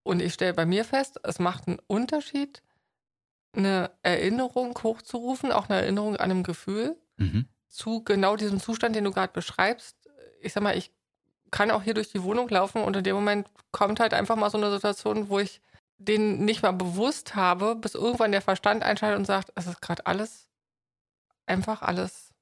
Und 0.02 0.20
ich 0.20 0.34
stelle 0.34 0.54
bei 0.54 0.66
mir 0.66 0.84
fest, 0.84 1.18
es 1.24 1.38
macht 1.38 1.66
einen 1.66 1.80
Unterschied, 1.88 2.62
eine 3.52 3.90
Erinnerung 4.02 4.78
hochzurufen, 4.80 5.50
auch 5.50 5.68
eine 5.68 5.80
Erinnerung 5.80 6.16
an 6.16 6.30
einem 6.30 6.42
Gefühl, 6.44 6.96
mhm. 7.16 7.48
zu 7.68 8.04
genau 8.04 8.36
diesem 8.36 8.60
Zustand, 8.60 8.94
den 8.94 9.04
du 9.04 9.10
gerade 9.10 9.32
beschreibst. 9.32 9.96
Ich 10.40 10.52
sag 10.52 10.62
mal, 10.62 10.76
ich 10.76 10.92
kann 11.56 11.70
auch 11.70 11.82
hier 11.82 11.94
durch 11.94 12.10
die 12.10 12.22
Wohnung 12.22 12.50
laufen 12.50 12.82
und 12.82 12.94
in 12.96 13.04
dem 13.04 13.16
Moment 13.16 13.48
kommt 13.72 13.98
halt 13.98 14.12
einfach 14.12 14.36
mal 14.36 14.50
so 14.50 14.58
eine 14.58 14.70
Situation, 14.70 15.30
wo 15.30 15.38
ich 15.38 15.62
den 15.96 16.44
nicht 16.44 16.62
mal 16.62 16.72
bewusst 16.72 17.34
habe, 17.34 17.74
bis 17.74 17.94
irgendwann 17.94 18.30
der 18.30 18.42
Verstand 18.42 18.82
einschaltet 18.82 19.18
und 19.18 19.24
sagt, 19.24 19.52
es 19.54 19.66
ist 19.66 19.80
gerade 19.80 20.04
alles, 20.04 20.50
einfach 21.46 21.80
alles 21.80 22.34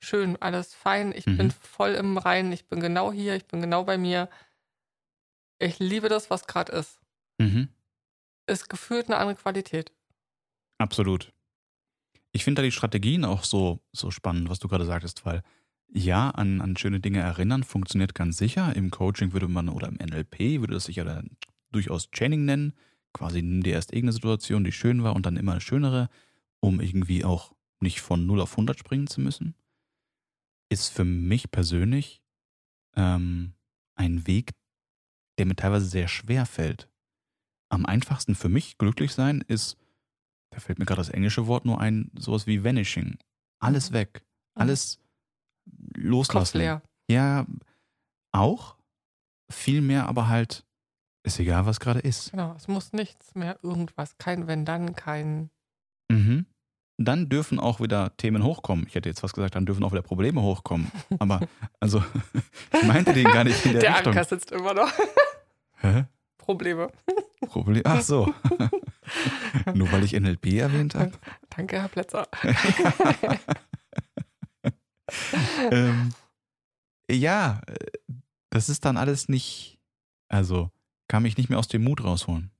schön, 0.00 0.40
alles 0.40 0.74
fein, 0.74 1.12
ich 1.12 1.26
mhm. 1.26 1.38
bin 1.38 1.50
voll 1.50 1.90
im 1.90 2.18
Reinen, 2.18 2.52
ich 2.52 2.66
bin 2.66 2.78
genau 2.78 3.10
hier, 3.10 3.34
ich 3.34 3.46
bin 3.46 3.60
genau 3.60 3.82
bei 3.82 3.98
mir. 3.98 4.30
Ich 5.58 5.80
liebe 5.80 6.08
das, 6.08 6.30
was 6.30 6.46
gerade 6.46 6.70
ist. 6.70 7.00
Mhm. 7.38 7.68
Es 8.46 8.68
gefühlt 8.68 9.08
eine 9.08 9.18
andere 9.18 9.38
Qualität. 9.38 9.90
Absolut. 10.78 11.32
Ich 12.30 12.44
finde 12.44 12.62
da 12.62 12.64
die 12.64 12.70
Strategien 12.70 13.24
auch 13.24 13.42
so, 13.42 13.80
so 13.90 14.12
spannend, 14.12 14.50
was 14.50 14.60
du 14.60 14.68
gerade 14.68 14.86
sagtest, 14.86 15.26
weil 15.26 15.42
ja, 15.92 16.30
an, 16.30 16.60
an 16.60 16.76
schöne 16.76 17.00
Dinge 17.00 17.20
erinnern 17.20 17.64
funktioniert 17.64 18.14
ganz 18.14 18.36
sicher. 18.36 18.74
Im 18.76 18.90
Coaching 18.90 19.32
würde 19.32 19.48
man 19.48 19.68
oder 19.68 19.88
im 19.88 19.96
NLP 19.96 20.60
würde 20.60 20.74
das 20.74 20.84
sicher 20.84 21.04
dann 21.04 21.30
durchaus 21.72 22.10
Chaining 22.12 22.44
nennen. 22.44 22.74
Quasi 23.12 23.42
nimm 23.42 23.62
dir 23.62 23.72
erst 23.72 23.92
irgendeine 23.92 24.12
Situation, 24.12 24.62
die 24.62 24.72
schön 24.72 25.02
war 25.02 25.16
und 25.16 25.26
dann 25.26 25.36
immer 25.36 25.52
eine 25.52 25.60
schönere, 25.60 26.08
um 26.60 26.80
irgendwie 26.80 27.24
auch 27.24 27.52
nicht 27.80 28.00
von 28.00 28.24
0 28.26 28.40
auf 28.40 28.52
100 28.52 28.78
springen 28.78 29.08
zu 29.08 29.20
müssen. 29.20 29.54
Ist 30.68 30.88
für 30.90 31.04
mich 31.04 31.50
persönlich 31.50 32.22
ähm, 32.94 33.54
ein 33.96 34.26
Weg, 34.26 34.52
der 35.38 35.46
mir 35.46 35.56
teilweise 35.56 35.86
sehr 35.86 36.06
schwer 36.06 36.46
fällt. 36.46 36.88
Am 37.68 37.84
einfachsten 37.84 38.34
für 38.34 38.48
mich 38.48 38.78
glücklich 38.78 39.12
sein 39.12 39.42
ist, 39.48 39.76
da 40.50 40.60
fällt 40.60 40.78
mir 40.78 40.84
gerade 40.84 41.00
das 41.00 41.08
englische 41.08 41.46
Wort 41.46 41.64
nur 41.64 41.80
ein, 41.80 42.10
sowas 42.16 42.46
wie 42.46 42.62
vanishing. 42.62 43.18
Alles 43.58 43.90
mhm. 43.90 43.94
weg. 43.94 44.22
Mhm. 44.54 44.62
Alles 44.62 45.00
loslassen. 45.94 46.58
leer. 46.58 46.82
Ja, 47.10 47.46
auch. 48.32 48.76
Viel 49.50 49.80
mehr, 49.80 50.06
aber 50.06 50.28
halt, 50.28 50.64
ist 51.24 51.40
egal, 51.40 51.66
was 51.66 51.80
gerade 51.80 52.00
ist. 52.00 52.30
Genau, 52.30 52.54
es 52.56 52.68
muss 52.68 52.92
nichts 52.92 53.34
mehr, 53.34 53.58
irgendwas. 53.62 54.16
Kein 54.18 54.46
Wenn 54.46 54.64
dann, 54.64 54.94
kein. 54.94 55.50
Mhm. 56.08 56.46
Dann 56.98 57.28
dürfen 57.28 57.58
auch 57.58 57.80
wieder 57.80 58.16
Themen 58.16 58.44
hochkommen. 58.44 58.86
Ich 58.86 58.94
hätte 58.94 59.08
jetzt 59.08 59.20
fast 59.20 59.34
gesagt, 59.34 59.54
dann 59.54 59.64
dürfen 59.66 59.82
auch 59.84 59.92
wieder 59.92 60.02
Probleme 60.02 60.42
hochkommen. 60.42 60.90
Aber, 61.18 61.40
also, 61.80 62.04
ich 62.72 62.82
meinte 62.84 63.12
den 63.12 63.24
gar 63.24 63.44
nicht 63.44 63.64
in 63.64 63.72
der, 63.72 63.80
der 63.80 63.90
Richtung. 63.96 64.12
Der 64.12 64.22
Anker 64.22 64.24
sitzt 64.24 64.52
immer 64.52 64.74
noch. 64.74 64.92
Hä? 65.78 66.04
Probleme. 66.36 66.90
Probleme? 67.46 67.82
Ach 67.84 68.02
so. 68.02 68.32
Nur 69.74 69.90
weil 69.92 70.04
ich 70.04 70.12
NLP 70.12 70.54
erwähnt 70.58 70.94
habe. 70.94 71.12
Danke, 71.48 71.80
Herr 71.80 71.88
Plätzer. 71.88 72.28
ähm, 75.70 76.12
ja, 77.10 77.60
das 78.50 78.68
ist 78.68 78.84
dann 78.84 78.96
alles 78.96 79.28
nicht, 79.28 79.78
also 80.28 80.70
kann 81.08 81.22
mich 81.22 81.36
nicht 81.36 81.48
mehr 81.48 81.58
aus 81.58 81.68
dem 81.68 81.84
Mut 81.84 82.04
rausholen. 82.04 82.50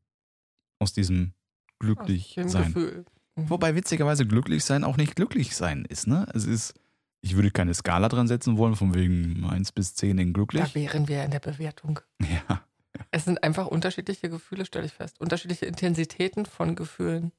Aus 0.78 0.92
diesem 0.92 1.34
glücklich 1.78 2.38
aus 2.40 2.52
sein. 2.52 2.72
Gefühl. 2.72 3.04
Mhm. 3.36 3.50
Wobei 3.50 3.74
witzigerweise 3.74 4.26
glücklich 4.26 4.64
sein 4.64 4.84
auch 4.84 4.96
nicht 4.96 5.16
glücklich 5.16 5.54
sein 5.54 5.84
ist, 5.84 6.06
ne? 6.06 6.26
Es 6.34 6.46
ist, 6.46 6.74
ich 7.20 7.36
würde 7.36 7.50
keine 7.50 7.74
Skala 7.74 8.08
dran 8.08 8.28
setzen 8.28 8.56
wollen, 8.56 8.76
von 8.76 8.94
wegen 8.94 9.44
1 9.44 9.72
bis 9.72 9.94
10 9.94 10.18
in 10.18 10.32
glücklich. 10.32 10.62
Da 10.62 10.74
wären 10.74 11.08
wir 11.08 11.24
in 11.24 11.30
der 11.30 11.40
Bewertung. 11.40 12.00
Ja. 12.48 12.64
Es 13.12 13.24
sind 13.24 13.42
einfach 13.44 13.66
unterschiedliche 13.68 14.28
Gefühle, 14.28 14.66
stelle 14.66 14.84
ich 14.84 14.92
fest. 14.92 15.20
Unterschiedliche 15.20 15.64
Intensitäten 15.64 16.44
von 16.44 16.74
Gefühlen. 16.74 17.32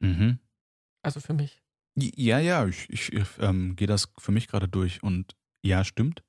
Mhm. 0.00 0.40
Also 1.02 1.20
für 1.20 1.32
mich. 1.32 1.62
Ja, 1.98 2.38
ja, 2.38 2.66
ich, 2.66 2.90
ich 2.90 3.10
ähm, 3.38 3.74
gehe 3.74 3.86
das 3.86 4.12
für 4.18 4.32
mich 4.32 4.48
gerade 4.48 4.68
durch 4.68 5.02
und 5.02 5.34
ja, 5.62 5.82
stimmt. 5.82 6.22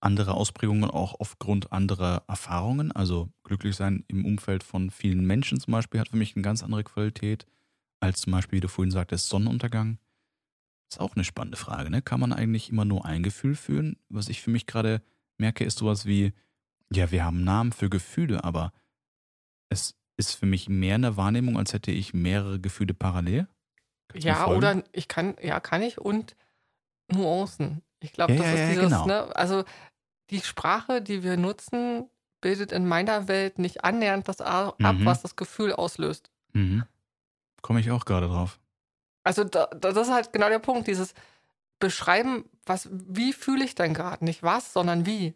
Andere 0.00 0.34
Ausprägungen 0.34 0.90
auch 0.90 1.14
aufgrund 1.20 1.72
anderer 1.72 2.24
Erfahrungen. 2.26 2.92
Also 2.92 3.32
glücklich 3.44 3.76
sein 3.76 4.04
im 4.08 4.24
Umfeld 4.24 4.64
von 4.64 4.90
vielen 4.90 5.24
Menschen 5.24 5.60
zum 5.60 5.72
Beispiel 5.72 6.00
hat 6.00 6.08
für 6.08 6.16
mich 6.16 6.34
eine 6.34 6.42
ganz 6.42 6.62
andere 6.62 6.84
Qualität 6.84 7.46
als 8.00 8.20
zum 8.20 8.32
Beispiel, 8.32 8.58
wie 8.58 8.60
du 8.60 8.68
vorhin 8.68 8.90
sagtest, 8.90 9.28
Sonnenuntergang. 9.28 9.98
Ist 10.90 11.00
auch 11.00 11.14
eine 11.14 11.24
spannende 11.24 11.56
Frage, 11.56 11.88
ne? 11.88 12.02
Kann 12.02 12.20
man 12.20 12.32
eigentlich 12.32 12.68
immer 12.68 12.84
nur 12.84 13.06
ein 13.06 13.22
Gefühl 13.22 13.54
fühlen? 13.54 13.96
Was 14.08 14.28
ich 14.28 14.42
für 14.42 14.50
mich 14.50 14.66
gerade 14.66 15.02
merke, 15.38 15.64
ist 15.64 15.78
sowas 15.78 16.04
wie, 16.04 16.32
ja, 16.92 17.10
wir 17.10 17.24
haben 17.24 17.44
Namen 17.44 17.72
für 17.72 17.88
Gefühle, 17.88 18.44
aber 18.44 18.72
es 19.70 19.96
ist 20.16 20.34
für 20.34 20.46
mich 20.46 20.68
mehr 20.68 20.96
eine 20.96 21.16
Wahrnehmung, 21.16 21.56
als 21.56 21.72
hätte 21.72 21.92
ich 21.92 22.12
mehrere 22.12 22.60
Gefühle 22.60 22.92
parallel. 22.92 23.48
Ja, 24.12 24.46
oder 24.46 24.82
ich 24.92 25.08
kann, 25.08 25.36
ja, 25.42 25.58
kann 25.60 25.82
ich. 25.82 25.98
Und 25.98 26.36
Nuancen. 27.08 27.82
Ich 28.00 28.12
glaube, 28.12 28.34
Ja, 28.34 28.38
das 28.42 28.46
ja, 28.48 28.54
ist 28.54 28.68
dieses, 28.70 28.84
genau. 28.84 29.06
ne, 29.06 29.34
also 29.36 29.64
die 30.30 30.40
Sprache, 30.40 31.00
die 31.02 31.22
wir 31.22 31.36
nutzen, 31.36 32.08
bildet 32.40 32.72
in 32.72 32.86
meiner 32.86 33.28
Welt 33.28 33.58
nicht 33.58 33.84
annähernd 33.84 34.28
das 34.28 34.40
ab, 34.40 34.78
Mhm. 34.78 35.04
was 35.04 35.22
das 35.22 35.36
Gefühl 35.36 35.72
auslöst. 35.72 36.30
Mhm. 36.52 36.84
Komme 37.62 37.80
ich 37.80 37.90
auch 37.90 38.04
gerade 38.04 38.28
drauf. 38.28 38.58
Also 39.24 39.44
da, 39.44 39.66
das 39.66 39.96
ist 39.96 40.12
halt 40.12 40.32
genau 40.32 40.48
der 40.50 40.58
Punkt, 40.58 40.86
dieses 40.86 41.14
Beschreiben, 41.78 42.44
was, 42.66 42.88
wie 42.92 43.32
fühle 43.32 43.64
ich 43.64 43.74
denn 43.74 43.94
gerade? 43.94 44.24
Nicht 44.24 44.42
was, 44.42 44.72
sondern 44.72 45.06
wie. 45.06 45.34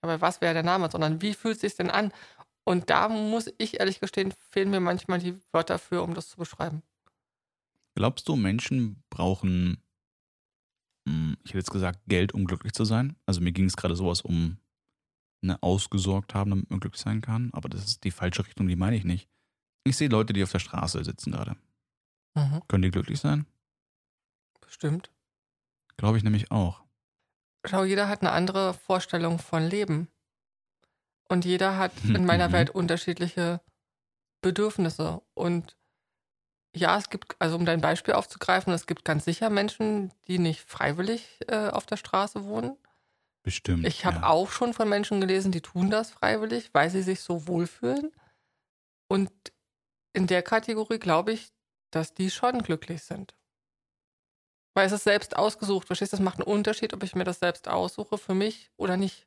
Aber 0.00 0.20
was 0.20 0.40
wäre 0.40 0.54
der 0.54 0.62
Name, 0.62 0.90
sondern 0.90 1.20
wie 1.22 1.34
fühlt 1.34 1.56
es 1.56 1.60
sich 1.60 1.76
denn 1.76 1.90
an? 1.90 2.12
Und 2.64 2.90
da 2.90 3.08
muss 3.08 3.50
ich 3.58 3.80
ehrlich 3.80 4.00
gestehen, 4.00 4.32
fehlen 4.50 4.70
mir 4.70 4.80
manchmal 4.80 5.18
die 5.18 5.38
Wörter 5.52 5.78
für, 5.78 6.02
um 6.02 6.14
das 6.14 6.28
zu 6.30 6.36
beschreiben. 6.36 6.82
Glaubst 7.94 8.28
du, 8.28 8.36
Menschen 8.36 9.02
brauchen, 9.10 9.82
hm, 11.08 11.36
ich 11.44 11.50
hätte 11.50 11.58
jetzt 11.58 11.70
gesagt, 11.70 12.00
Geld, 12.06 12.32
um 12.32 12.44
glücklich 12.46 12.72
zu 12.72 12.84
sein? 12.84 13.16
Also 13.26 13.40
mir 13.40 13.52
ging 13.52 13.66
es 13.66 13.76
gerade 13.76 13.96
sowas 13.96 14.22
um 14.22 14.58
eine 15.42 15.62
ausgesorgt 15.62 16.34
haben, 16.34 16.50
damit 16.50 16.70
man 16.70 16.80
glücklich 16.80 17.02
sein 17.02 17.20
kann. 17.20 17.50
Aber 17.52 17.68
das 17.68 17.84
ist 17.84 18.04
die 18.04 18.10
falsche 18.12 18.46
Richtung, 18.46 18.68
die 18.68 18.76
meine 18.76 18.96
ich 18.96 19.04
nicht. 19.04 19.28
Ich 19.84 19.96
sehe 19.96 20.08
Leute, 20.08 20.32
die 20.32 20.42
auf 20.42 20.52
der 20.52 20.60
Straße 20.60 21.02
sitzen 21.04 21.32
gerade. 21.32 21.56
Mhm. 22.34 22.62
Können 22.68 22.82
die 22.82 22.90
glücklich 22.92 23.18
sein? 23.18 23.46
Bestimmt. 24.60 25.10
Glaube 25.96 26.16
ich 26.16 26.24
nämlich 26.24 26.50
auch. 26.50 26.82
Schau, 27.66 27.84
jeder 27.84 28.08
hat 28.08 28.22
eine 28.22 28.32
andere 28.32 28.74
Vorstellung 28.74 29.38
von 29.38 29.64
Leben. 29.64 30.08
Und 31.28 31.44
jeder 31.44 31.76
hat 31.76 31.92
in 32.04 32.24
meiner 32.24 32.48
Mhm. 32.48 32.52
Welt 32.52 32.70
unterschiedliche 32.70 33.60
Bedürfnisse. 34.40 35.22
Und 35.34 35.76
ja, 36.74 36.96
es 36.96 37.10
gibt, 37.10 37.36
also 37.38 37.56
um 37.56 37.66
dein 37.66 37.80
Beispiel 37.80 38.14
aufzugreifen, 38.14 38.72
es 38.72 38.86
gibt 38.86 39.04
ganz 39.04 39.24
sicher 39.24 39.50
Menschen, 39.50 40.12
die 40.26 40.38
nicht 40.38 40.60
freiwillig 40.60 41.40
äh, 41.48 41.68
auf 41.68 41.86
der 41.86 41.96
Straße 41.96 42.44
wohnen. 42.44 42.76
Bestimmt. 43.42 43.86
Ich 43.86 44.04
habe 44.04 44.18
ja. 44.18 44.26
auch 44.28 44.50
schon 44.50 44.72
von 44.72 44.88
Menschen 44.88 45.20
gelesen, 45.20 45.52
die 45.52 45.60
tun 45.60 45.90
das 45.90 46.10
freiwillig, 46.10 46.70
weil 46.72 46.90
sie 46.90 47.02
sich 47.02 47.20
so 47.20 47.46
wohlfühlen. 47.46 48.12
Und 49.08 49.30
in 50.12 50.26
der 50.26 50.42
Kategorie 50.42 50.98
glaube 50.98 51.32
ich, 51.32 51.52
dass 51.90 52.14
die 52.14 52.30
schon 52.30 52.62
glücklich 52.62 53.02
sind. 53.02 53.34
Weil 54.74 54.86
es 54.86 54.92
ist 54.92 55.04
selbst 55.04 55.36
ausgesucht. 55.36 55.86
Verstehst 55.86 56.12
du, 56.12 56.16
das 56.16 56.24
macht 56.24 56.38
einen 56.38 56.46
Unterschied, 56.46 56.94
ob 56.94 57.02
ich 57.02 57.14
mir 57.14 57.24
das 57.24 57.40
selbst 57.40 57.68
aussuche 57.68 58.16
für 58.16 58.34
mich 58.34 58.70
oder 58.76 58.96
nicht. 58.96 59.26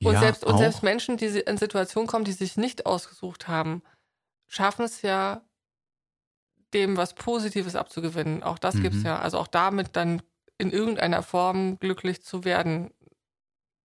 Und, 0.00 0.12
ja, 0.12 0.20
selbst, 0.20 0.44
und 0.44 0.58
selbst 0.58 0.84
Menschen, 0.84 1.16
die 1.16 1.26
in 1.26 1.58
Situationen 1.58 2.06
kommen, 2.06 2.24
die 2.24 2.32
sich 2.32 2.56
nicht 2.56 2.86
ausgesucht 2.86 3.48
haben, 3.48 3.82
schaffen 4.46 4.84
es 4.84 5.02
ja, 5.02 5.42
dem 6.74 6.96
was 6.96 7.14
Positives 7.14 7.74
abzugewinnen. 7.76 8.42
Auch 8.42 8.58
das 8.58 8.74
gibt 8.80 8.94
es 8.94 9.00
Mhm. 9.00 9.06
ja. 9.06 9.18
Also 9.18 9.38
auch 9.38 9.46
damit 9.48 9.96
dann 9.96 10.22
in 10.58 10.70
irgendeiner 10.70 11.22
Form 11.22 11.78
glücklich 11.78 12.22
zu 12.22 12.44
werden. 12.44 12.90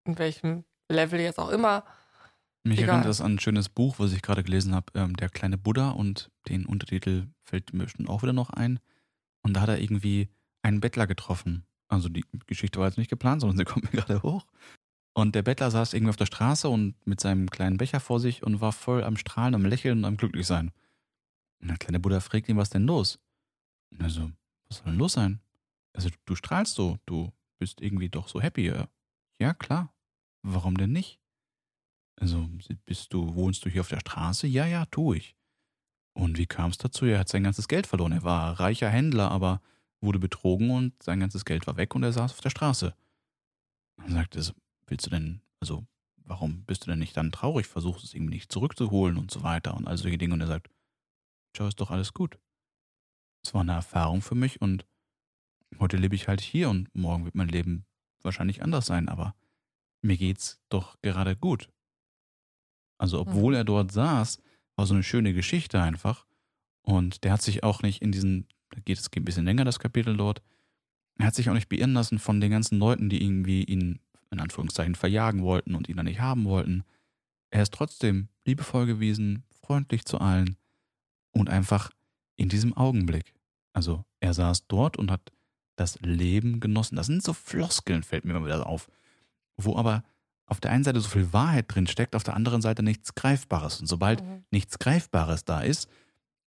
In 0.04 0.18
welchem 0.18 0.64
Level 0.88 1.20
jetzt 1.20 1.38
auch 1.38 1.50
immer. 1.50 1.84
Mich 2.64 2.78
egal. 2.78 2.90
erinnert 2.90 3.08
das 3.08 3.20
an 3.20 3.34
ein 3.34 3.38
schönes 3.40 3.68
Buch, 3.68 3.96
was 3.98 4.12
ich 4.12 4.22
gerade 4.22 4.42
gelesen 4.42 4.74
habe, 4.74 4.86
ähm, 4.94 5.14
Der 5.16 5.28
kleine 5.28 5.58
Buddha 5.58 5.90
und 5.90 6.30
den 6.48 6.66
Untertitel 6.66 7.26
fällt 7.44 7.72
mir 7.72 7.84
bestimmt 7.84 8.08
auch 8.08 8.22
wieder 8.22 8.32
noch 8.32 8.50
ein. 8.50 8.78
Und 9.42 9.54
da 9.54 9.60
hat 9.62 9.68
er 9.68 9.80
irgendwie 9.80 10.28
einen 10.62 10.80
Bettler 10.80 11.06
getroffen. 11.06 11.64
Also 11.88 12.08
die 12.08 12.24
Geschichte 12.46 12.78
war 12.78 12.86
jetzt 12.86 12.98
nicht 12.98 13.10
geplant, 13.10 13.40
sondern 13.40 13.58
sie 13.58 13.64
kommt 13.72 13.92
mir 13.92 14.00
gerade 14.00 14.22
hoch. 14.22 14.46
Und 15.14 15.34
der 15.34 15.42
Bettler 15.42 15.70
saß 15.70 15.92
irgendwie 15.92 16.10
auf 16.10 16.16
der 16.16 16.26
Straße 16.26 16.68
und 16.68 16.94
mit 17.06 17.20
seinem 17.20 17.50
kleinen 17.50 17.76
Becher 17.76 18.00
vor 18.00 18.18
sich 18.18 18.42
und 18.42 18.60
war 18.60 18.72
voll 18.72 19.04
am 19.04 19.16
Strahlen, 19.16 19.54
am 19.54 19.66
Lächeln 19.66 19.98
und 19.98 20.04
am 20.06 20.16
Glücklichsein. 20.16 20.70
Und 21.62 21.68
der 21.68 21.78
kleine 21.78 22.00
Buddha 22.00 22.20
fragt 22.20 22.48
ihn, 22.48 22.56
was 22.56 22.70
denn 22.70 22.86
los? 22.86 23.18
Und 23.90 24.02
er 24.02 24.10
so, 24.10 24.30
was 24.68 24.78
soll 24.78 24.86
denn 24.86 24.98
los 24.98 25.12
sein? 25.12 25.40
Also 25.94 26.10
du, 26.10 26.16
du 26.24 26.34
strahlst 26.34 26.74
so, 26.74 26.98
du 27.06 27.32
bist 27.58 27.80
irgendwie 27.80 28.08
doch 28.08 28.28
so 28.28 28.42
happy. 28.42 28.72
Ja, 29.38 29.54
klar. 29.54 29.94
Warum 30.42 30.76
denn 30.76 30.92
nicht? 30.92 31.20
Also, 32.20 32.48
bist 32.84 33.12
du, 33.12 33.34
wohnst 33.34 33.64
du 33.64 33.70
hier 33.70 33.80
auf 33.80 33.88
der 33.88 34.00
Straße? 34.00 34.46
Ja, 34.46 34.66
ja, 34.66 34.86
tu 34.86 35.14
ich. 35.14 35.36
Und 36.14 36.36
wie 36.38 36.46
kam 36.46 36.70
es 36.70 36.78
dazu? 36.78 37.06
Er 37.06 37.20
hat 37.20 37.28
sein 37.28 37.44
ganzes 37.44 37.68
Geld 37.68 37.86
verloren. 37.86 38.12
Er 38.12 38.22
war 38.22 38.60
reicher 38.60 38.90
Händler, 38.90 39.30
aber 39.30 39.62
wurde 40.00 40.18
betrogen 40.18 40.70
und 40.70 41.00
sein 41.02 41.20
ganzes 41.20 41.44
Geld 41.44 41.66
war 41.66 41.76
weg 41.76 41.94
und 41.94 42.02
er 42.02 42.12
saß 42.12 42.32
auf 42.32 42.40
der 42.40 42.50
Straße. 42.50 42.94
Und 43.96 44.04
er 44.06 44.12
sagte, 44.12 44.54
willst 44.86 45.06
du 45.06 45.10
denn, 45.10 45.40
also, 45.60 45.86
warum 46.16 46.64
bist 46.64 46.84
du 46.84 46.90
denn 46.90 46.98
nicht 46.98 47.16
dann 47.16 47.32
traurig? 47.32 47.66
Versuchst 47.66 48.04
es 48.04 48.14
irgendwie 48.14 48.34
nicht 48.34 48.52
zurückzuholen 48.52 49.16
und 49.16 49.30
so 49.30 49.42
weiter 49.42 49.76
und 49.76 49.86
all 49.86 49.96
solche 49.96 50.18
Dinge. 50.18 50.34
Und 50.34 50.40
er 50.40 50.48
sagt, 50.48 50.68
schau, 51.56 51.66
ist 51.66 51.80
doch 51.80 51.90
alles 51.90 52.12
gut. 52.12 52.38
Es 53.44 53.54
war 53.54 53.62
eine 53.62 53.72
Erfahrung 53.72 54.22
für 54.22 54.34
mich 54.34 54.60
und 54.60 54.86
heute 55.78 55.96
lebe 55.96 56.14
ich 56.14 56.28
halt 56.28 56.40
hier 56.40 56.70
und 56.70 56.94
morgen 56.94 57.24
wird 57.24 57.34
mein 57.34 57.48
Leben 57.48 57.86
wahrscheinlich 58.22 58.62
anders 58.62 58.86
sein, 58.86 59.08
aber 59.08 59.34
mir 60.00 60.16
geht's 60.16 60.60
doch 60.68 61.00
gerade 61.02 61.36
gut. 61.36 61.68
Also, 62.98 63.20
obwohl 63.20 63.52
Mhm. 63.52 63.56
er 63.56 63.64
dort 63.64 63.92
saß, 63.92 64.40
war 64.76 64.86
so 64.86 64.94
eine 64.94 65.02
schöne 65.02 65.32
Geschichte 65.34 65.80
einfach. 65.82 66.26
Und 66.82 67.24
der 67.24 67.32
hat 67.32 67.42
sich 67.42 67.62
auch 67.64 67.82
nicht 67.82 68.02
in 68.02 68.12
diesen, 68.12 68.46
da 68.70 68.80
geht 68.80 68.98
es 68.98 69.10
ein 69.12 69.24
bisschen 69.24 69.44
länger, 69.44 69.64
das 69.64 69.78
Kapitel 69.80 70.16
dort, 70.16 70.42
er 71.18 71.26
hat 71.26 71.34
sich 71.34 71.48
auch 71.50 71.54
nicht 71.54 71.68
beirren 71.68 71.92
lassen 71.92 72.18
von 72.18 72.40
den 72.40 72.50
ganzen 72.50 72.78
Leuten, 72.78 73.08
die 73.08 73.22
irgendwie 73.22 73.64
ihn 73.64 74.00
in 74.30 74.40
Anführungszeichen 74.40 74.94
verjagen 74.94 75.42
wollten 75.42 75.74
und 75.74 75.88
ihn 75.88 75.96
dann 75.96 76.06
nicht 76.06 76.20
haben 76.20 76.44
wollten. 76.44 76.84
Er 77.50 77.62
ist 77.62 77.74
trotzdem 77.74 78.28
liebevoll 78.46 78.86
gewesen, 78.86 79.44
freundlich 79.50 80.04
zu 80.06 80.18
allen 80.18 80.56
und 81.32 81.50
einfach 81.50 81.90
in 82.36 82.48
diesem 82.48 82.76
Augenblick. 82.76 83.34
Also 83.72 84.04
er 84.20 84.34
saß 84.34 84.66
dort 84.68 84.96
und 84.96 85.10
hat 85.10 85.32
das 85.76 85.98
Leben 86.00 86.60
genossen. 86.60 86.96
Das 86.96 87.06
sind 87.06 87.22
so 87.22 87.32
Floskeln, 87.32 88.02
fällt 88.02 88.24
mir 88.24 88.34
immer 88.34 88.44
wieder 88.46 88.66
auf. 88.66 88.88
Wo 89.56 89.76
aber 89.76 90.02
auf 90.46 90.60
der 90.60 90.70
einen 90.70 90.84
Seite 90.84 91.00
so 91.00 91.08
viel 91.08 91.32
Wahrheit 91.32 91.66
drin 91.68 91.86
steckt, 91.86 92.14
auf 92.14 92.24
der 92.24 92.34
anderen 92.34 92.60
Seite 92.60 92.82
nichts 92.82 93.14
Greifbares. 93.14 93.80
Und 93.80 93.86
sobald 93.86 94.22
Mhm. 94.22 94.44
nichts 94.50 94.78
Greifbares 94.78 95.44
da 95.44 95.60
ist, 95.62 95.88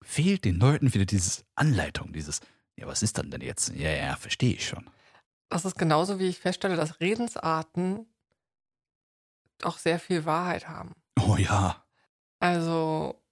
fehlt 0.03 0.45
den 0.45 0.57
Leuten 0.59 0.93
wieder 0.93 1.07
diese 1.07 1.45
Anleitung, 1.55 2.13
dieses, 2.13 2.41
ja, 2.77 2.87
was 2.87 3.03
ist 3.03 3.17
dann 3.17 3.31
denn 3.31 3.41
jetzt? 3.41 3.75
Ja, 3.75 3.91
ja, 3.91 4.17
verstehe 4.17 4.55
ich 4.55 4.69
schon. 4.69 4.85
Das 5.49 5.65
ist 5.65 5.79
genauso, 5.79 6.19
wie 6.19 6.27
ich 6.27 6.39
feststelle, 6.39 6.77
dass 6.77 7.01
Redensarten 7.01 8.07
auch 9.63 9.79
sehr 9.79 9.99
viel 9.99 10.25
Wahrheit 10.27 10.69
haben. 10.69 10.93
Oh 11.21 11.37
ja. 11.37 11.83
Also, 12.41 13.23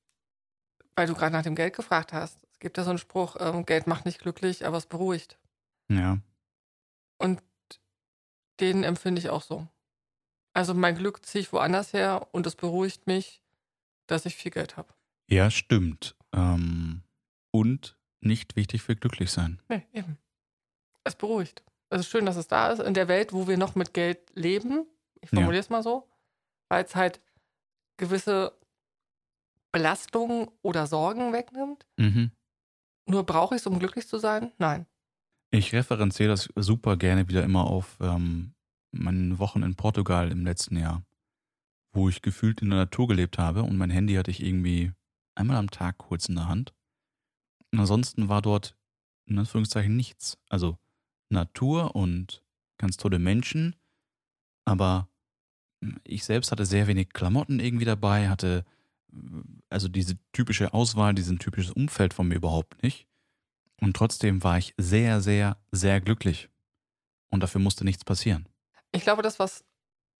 weil 0.96 1.06
du 1.06 1.14
gerade 1.14 1.32
nach 1.32 1.42
dem 1.42 1.54
Geld 1.54 1.74
gefragt 1.74 2.12
hast. 2.12 2.38
Es 2.52 2.58
gibt 2.58 2.76
ja 2.76 2.84
so 2.84 2.90
einen 2.90 2.98
Spruch, 2.98 3.36
ähm, 3.40 3.64
Geld 3.66 3.86
macht 3.86 4.04
nicht 4.04 4.20
glücklich, 4.20 4.66
aber 4.66 4.76
es 4.76 4.86
beruhigt. 4.86 5.38
Ja. 5.88 6.18
Und 7.18 7.42
den 8.60 8.84
empfinde 8.84 9.20
ich 9.20 9.30
auch 9.30 9.42
so. 9.42 9.66
Also 10.54 10.74
mein 10.74 10.96
Glück 10.96 11.24
ziehe 11.24 11.42
ich 11.42 11.52
woanders 11.52 11.92
her 11.92 12.28
und 12.32 12.46
es 12.46 12.56
beruhigt 12.56 13.06
mich, 13.06 13.42
dass 14.06 14.26
ich 14.26 14.36
viel 14.36 14.50
Geld 14.50 14.76
habe. 14.76 14.92
Ja, 15.28 15.50
stimmt. 15.50 16.14
Ähm, 16.34 17.02
und 17.50 17.96
nicht 18.20 18.54
wichtig 18.56 18.82
für 18.82 18.94
glücklich 18.94 19.30
sein. 19.32 19.60
Nee, 19.68 19.86
eben. 19.92 20.18
Es 21.04 21.16
beruhigt. 21.16 21.62
Es 21.90 22.00
ist 22.00 22.08
schön, 22.08 22.26
dass 22.26 22.36
es 22.36 22.48
da 22.48 22.68
ist. 22.70 22.80
In 22.80 22.94
der 22.94 23.08
Welt, 23.08 23.32
wo 23.32 23.48
wir 23.48 23.56
noch 23.56 23.74
mit 23.74 23.94
Geld 23.94 24.18
leben, 24.34 24.86
ich 25.20 25.30
Ja. 25.32 25.36
formuliere 25.38 25.60
es 25.60 25.70
mal 25.70 25.82
so, 25.82 26.08
weil 26.68 26.84
es 26.84 26.94
halt 26.94 27.20
gewisse 27.96 28.56
Belastungen 29.72 30.48
oder 30.62 30.86
Sorgen 30.86 31.32
wegnimmt. 31.32 31.86
Mhm. 31.96 32.30
Nur 33.06 33.24
brauche 33.24 33.54
ich 33.54 33.62
es, 33.62 33.66
um 33.66 33.78
glücklich 33.78 34.06
zu 34.06 34.18
sein? 34.18 34.52
Nein. 34.58 34.86
Ich 35.50 35.72
referenziere 35.72 36.30
das 36.30 36.48
super 36.56 36.96
gerne 36.96 37.28
wieder 37.28 37.42
immer 37.42 37.66
auf 37.66 37.98
ähm, 38.00 38.54
meinen 38.92 39.38
Wochen 39.38 39.62
in 39.62 39.74
Portugal 39.74 40.30
im 40.30 40.44
letzten 40.44 40.76
Jahr, 40.76 41.02
wo 41.92 42.08
ich 42.08 42.22
gefühlt 42.22 42.62
in 42.62 42.70
der 42.70 42.78
Natur 42.78 43.08
gelebt 43.08 43.38
habe 43.38 43.62
und 43.62 43.76
mein 43.76 43.90
Handy 43.90 44.14
hatte 44.14 44.30
ich 44.30 44.42
irgendwie 44.42 44.92
einmal 45.34 45.56
am 45.56 45.70
Tag 45.70 45.98
kurz 45.98 46.28
in 46.28 46.36
der 46.36 46.48
Hand. 46.48 46.72
Und 47.72 47.80
ansonsten 47.80 48.28
war 48.28 48.42
dort 48.42 48.76
in 49.26 49.38
Anführungszeichen 49.38 49.96
nichts. 49.96 50.38
Also 50.48 50.78
Natur 51.30 51.96
und 51.96 52.44
ganz 52.78 52.96
tolle 52.96 53.18
Menschen, 53.18 53.76
aber 54.64 55.08
ich 56.04 56.24
selbst 56.24 56.52
hatte 56.52 56.66
sehr 56.66 56.86
wenig 56.86 57.10
Klamotten 57.10 57.60
irgendwie 57.60 57.84
dabei, 57.84 58.28
hatte 58.28 58.64
also 59.68 59.88
diese 59.88 60.16
typische 60.32 60.72
Auswahl, 60.74 61.14
diesen 61.14 61.38
typisches 61.38 61.72
Umfeld 61.72 62.14
von 62.14 62.28
mir 62.28 62.36
überhaupt 62.36 62.82
nicht. 62.82 63.06
Und 63.80 63.96
trotzdem 63.96 64.42
war 64.44 64.58
ich 64.58 64.74
sehr, 64.78 65.20
sehr, 65.20 65.56
sehr 65.72 66.00
glücklich. 66.00 66.48
Und 67.30 67.42
dafür 67.42 67.60
musste 67.60 67.84
nichts 67.84 68.04
passieren. 68.04 68.48
Ich 68.92 69.02
glaube, 69.02 69.22
das, 69.22 69.38
was, 69.38 69.64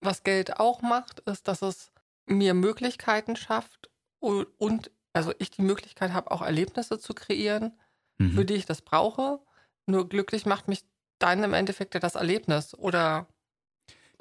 was 0.01 0.23
Geld 0.23 0.59
auch 0.59 0.81
macht, 0.81 1.19
ist, 1.21 1.47
dass 1.47 1.61
es 1.61 1.91
mir 2.25 2.53
Möglichkeiten 2.53 3.35
schafft 3.35 3.89
und, 4.19 4.45
und 4.57 4.91
also 5.13 5.33
ich 5.39 5.51
die 5.51 5.61
Möglichkeit 5.61 6.11
habe, 6.13 6.31
auch 6.31 6.41
Erlebnisse 6.41 6.99
zu 6.99 7.13
kreieren, 7.13 7.73
Mhm. 8.19 8.31
für 8.33 8.45
die 8.45 8.53
ich 8.53 8.65
das 8.67 8.81
brauche. 8.83 9.39
Nur 9.87 10.07
glücklich 10.07 10.45
macht 10.45 10.67
mich 10.67 10.83
dann 11.19 11.43
im 11.43 11.53
Endeffekt 11.53 11.95
ja 11.95 11.99
das 11.99 12.13
Erlebnis 12.15 12.75
oder 12.75 13.27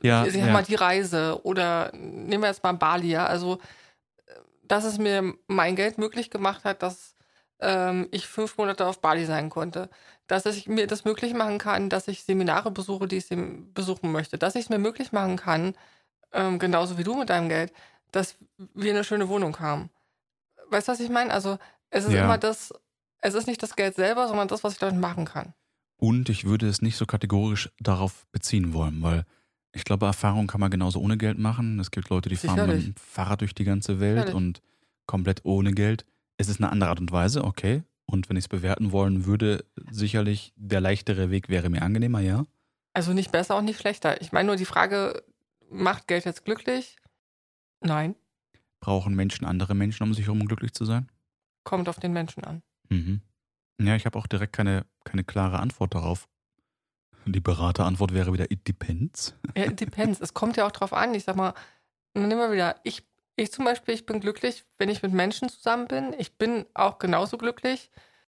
Ja, 0.03 0.25
ich 0.25 0.33
sag 0.33 0.41
ja. 0.47 0.53
mal 0.53 0.65
die 0.65 0.75
Reise 0.77 1.39
oder 1.45 1.93
nehmen 1.95 2.43
wir 2.43 2.49
jetzt 2.49 2.63
mal 2.63 2.73
Bali, 2.73 3.11
ja. 3.11 3.27
Also, 3.27 3.59
dass 4.73 4.85
es 4.85 4.97
mir 4.97 5.35
mein 5.49 5.77
Geld 5.77 5.99
möglich 5.99 6.31
gemacht 6.31 6.65
hat, 6.65 6.83
dass 6.83 7.15
ähm, 7.61 8.09
ich 8.11 8.27
fünf 8.27 8.57
Monate 8.57 8.87
auf 8.87 9.03
Bali 9.03 9.27
sein 9.27 9.51
konnte. 9.51 9.91
dass 10.27 10.47
ich 10.47 10.67
mir 10.67 10.87
das 10.87 11.05
möglich 11.05 11.35
machen 11.35 11.59
kann, 11.59 11.91
dass 11.91 12.09
ich 12.09 12.25
Seminare 12.25 12.71
besuche, 12.71 13.07
die 13.07 13.19
ich 13.19 13.27
besuchen 13.75 14.11
möchte, 14.13 14.39
dass 14.39 14.55
ich 14.55 14.63
es 14.65 14.71
mir 14.71 14.79
möglich 14.79 15.13
machen 15.13 15.37
kann, 15.37 15.75
ähm, 16.33 16.59
genauso 16.59 16.97
wie 16.97 17.05
du 17.05 17.15
mit 17.19 17.29
deinem 17.29 17.51
Geld, 17.51 17.71
dass 18.13 18.37
wir 18.75 18.93
eine 18.93 19.05
schöne 19.05 19.29
Wohnung 19.29 19.61
haben. 19.61 19.91
Weißt 20.71 20.89
du, 20.89 20.93
was 20.93 21.01
ich 21.01 21.11
meine? 21.11 21.35
Also 21.35 21.59
es 21.91 22.07
ist 22.07 22.15
Ja. 22.15 22.25
immer 22.25 22.39
das, 22.39 22.73
es 23.21 23.35
ist 23.35 23.47
nicht 23.47 23.63
das 23.63 23.77
Geld 23.77 23.95
selber, 23.97 24.27
sondern 24.27 24.49
das, 24.49 24.65
was 24.65 24.73
ich 24.73 24.79
damit 24.79 24.99
machen 24.99 25.27
kann. 25.27 25.53
Und 25.99 26.31
ich 26.31 26.47
würde 26.47 26.67
es 26.67 26.81
nicht 26.81 26.97
so 26.97 27.05
kategorisch 27.05 27.71
darauf 27.79 28.27
beziehen 28.33 28.73
wollen, 28.73 29.03
weil 29.03 29.27
ich 29.73 29.85
glaube, 29.85 30.07
Erfahrung 30.07 30.47
kann 30.47 30.61
man 30.61 30.71
genauso 30.71 31.01
ohne 31.01 31.17
Geld 31.17 31.39
machen. 31.39 31.79
Es 31.81 31.91
gibt 31.91 32.11
Leute, 32.11 32.29
die 32.29 32.37
fahren 32.37 32.69
mit 32.69 32.87
dem 32.87 32.95
Fahrrad 32.97 33.41
durch 33.41 33.55
die 33.55 33.65
ganze 33.65 34.01
Welt 34.01 34.19
Sicherlich. 34.27 34.35
und 34.35 34.63
komplett 35.07 35.45
ohne 35.45 35.73
Geld. 35.73 36.05
Es 36.37 36.49
ist 36.49 36.61
eine 36.61 36.71
andere 36.71 36.91
Art 36.91 37.01
und 37.01 37.13
Weise, 37.13 37.45
okay. 37.45 37.83
Und 38.07 38.29
wenn 38.29 38.37
ich 38.37 38.45
es 38.45 38.49
bewerten 38.49 38.93
wollen 38.93 39.25
würde, 39.25 39.65
sicherlich 39.91 40.53
der 40.57 40.81
leichtere 40.81 41.31
Weg 41.31 41.49
wäre 41.49 41.71
mir 41.71 41.83
angenehmer, 41.83 42.21
ja. 42.21 42.45
Also 42.93 43.13
nicht 43.13 43.33
besser 43.33 43.57
und 43.57 43.65
nicht 43.65 43.81
schlechter. 43.81 44.21
Ich 44.21 44.33
meine 44.33 44.49
nur 44.49 44.57
die 44.57 44.65
Frage, 44.67 45.23
macht 45.71 46.09
Geld 46.09 46.25
jetzt 46.25 46.45
glücklich? 46.45 46.97
Nein, 47.81 48.15
Brauchen 48.83 49.15
Menschen 49.15 49.45
andere 49.45 49.77
Menschen, 49.77 50.03
um 50.03 50.13
sich 50.13 50.27
herum 50.27 50.45
glücklich 50.45 50.75
zu 50.75 50.85
sein? 50.85 51.09
kommt 51.65 51.89
auf 51.89 52.01
den 52.01 52.13
Menschen 52.13 52.43
an. 52.43 52.63
Mhm. 52.89 53.21
Ja, 53.81 53.95
ich 53.95 54.05
habe 54.05 54.19
auch 54.19 54.27
direkt 54.27 54.53
keine, 54.53 54.85
keine 55.05 55.23
klare 55.23 55.61
Antwort 55.61 55.95
darauf. 55.95 56.29
Die 57.27 57.41
Beraterantwort 57.41 58.15
wäre 58.15 58.33
wieder, 58.33 58.51
it 58.51 58.67
depends. 58.67 59.35
Ja, 59.57 59.65
it 59.65 59.81
depends. 59.81 60.21
es 60.21 60.35
kommt 60.35 60.57
ja 60.57 60.67
auch 60.67 60.73
drauf 60.73 60.93
an. 60.93 61.15
Ich 61.15 61.25
sag 61.25 61.37
mal, 61.37 61.55
nehmen 62.15 62.39
wir 62.39 62.53
wieder, 62.53 62.77
ich, 62.83 63.05
ich 63.37 63.53
zum 63.53 63.65
Beispiel, 63.65 63.95
ich 63.95 64.07
bin 64.07 64.21
glücklich, 64.21 64.65
wenn 64.79 64.89
ich 64.89 65.03
mit 65.03 65.13
Menschen 65.13 65.49
zusammen 65.49 65.87
bin. 65.87 66.15
Ich 66.19 66.37
bin 66.37 66.67
auch 66.75 66.99
genauso 66.99 67.39
glücklich, 67.39 67.91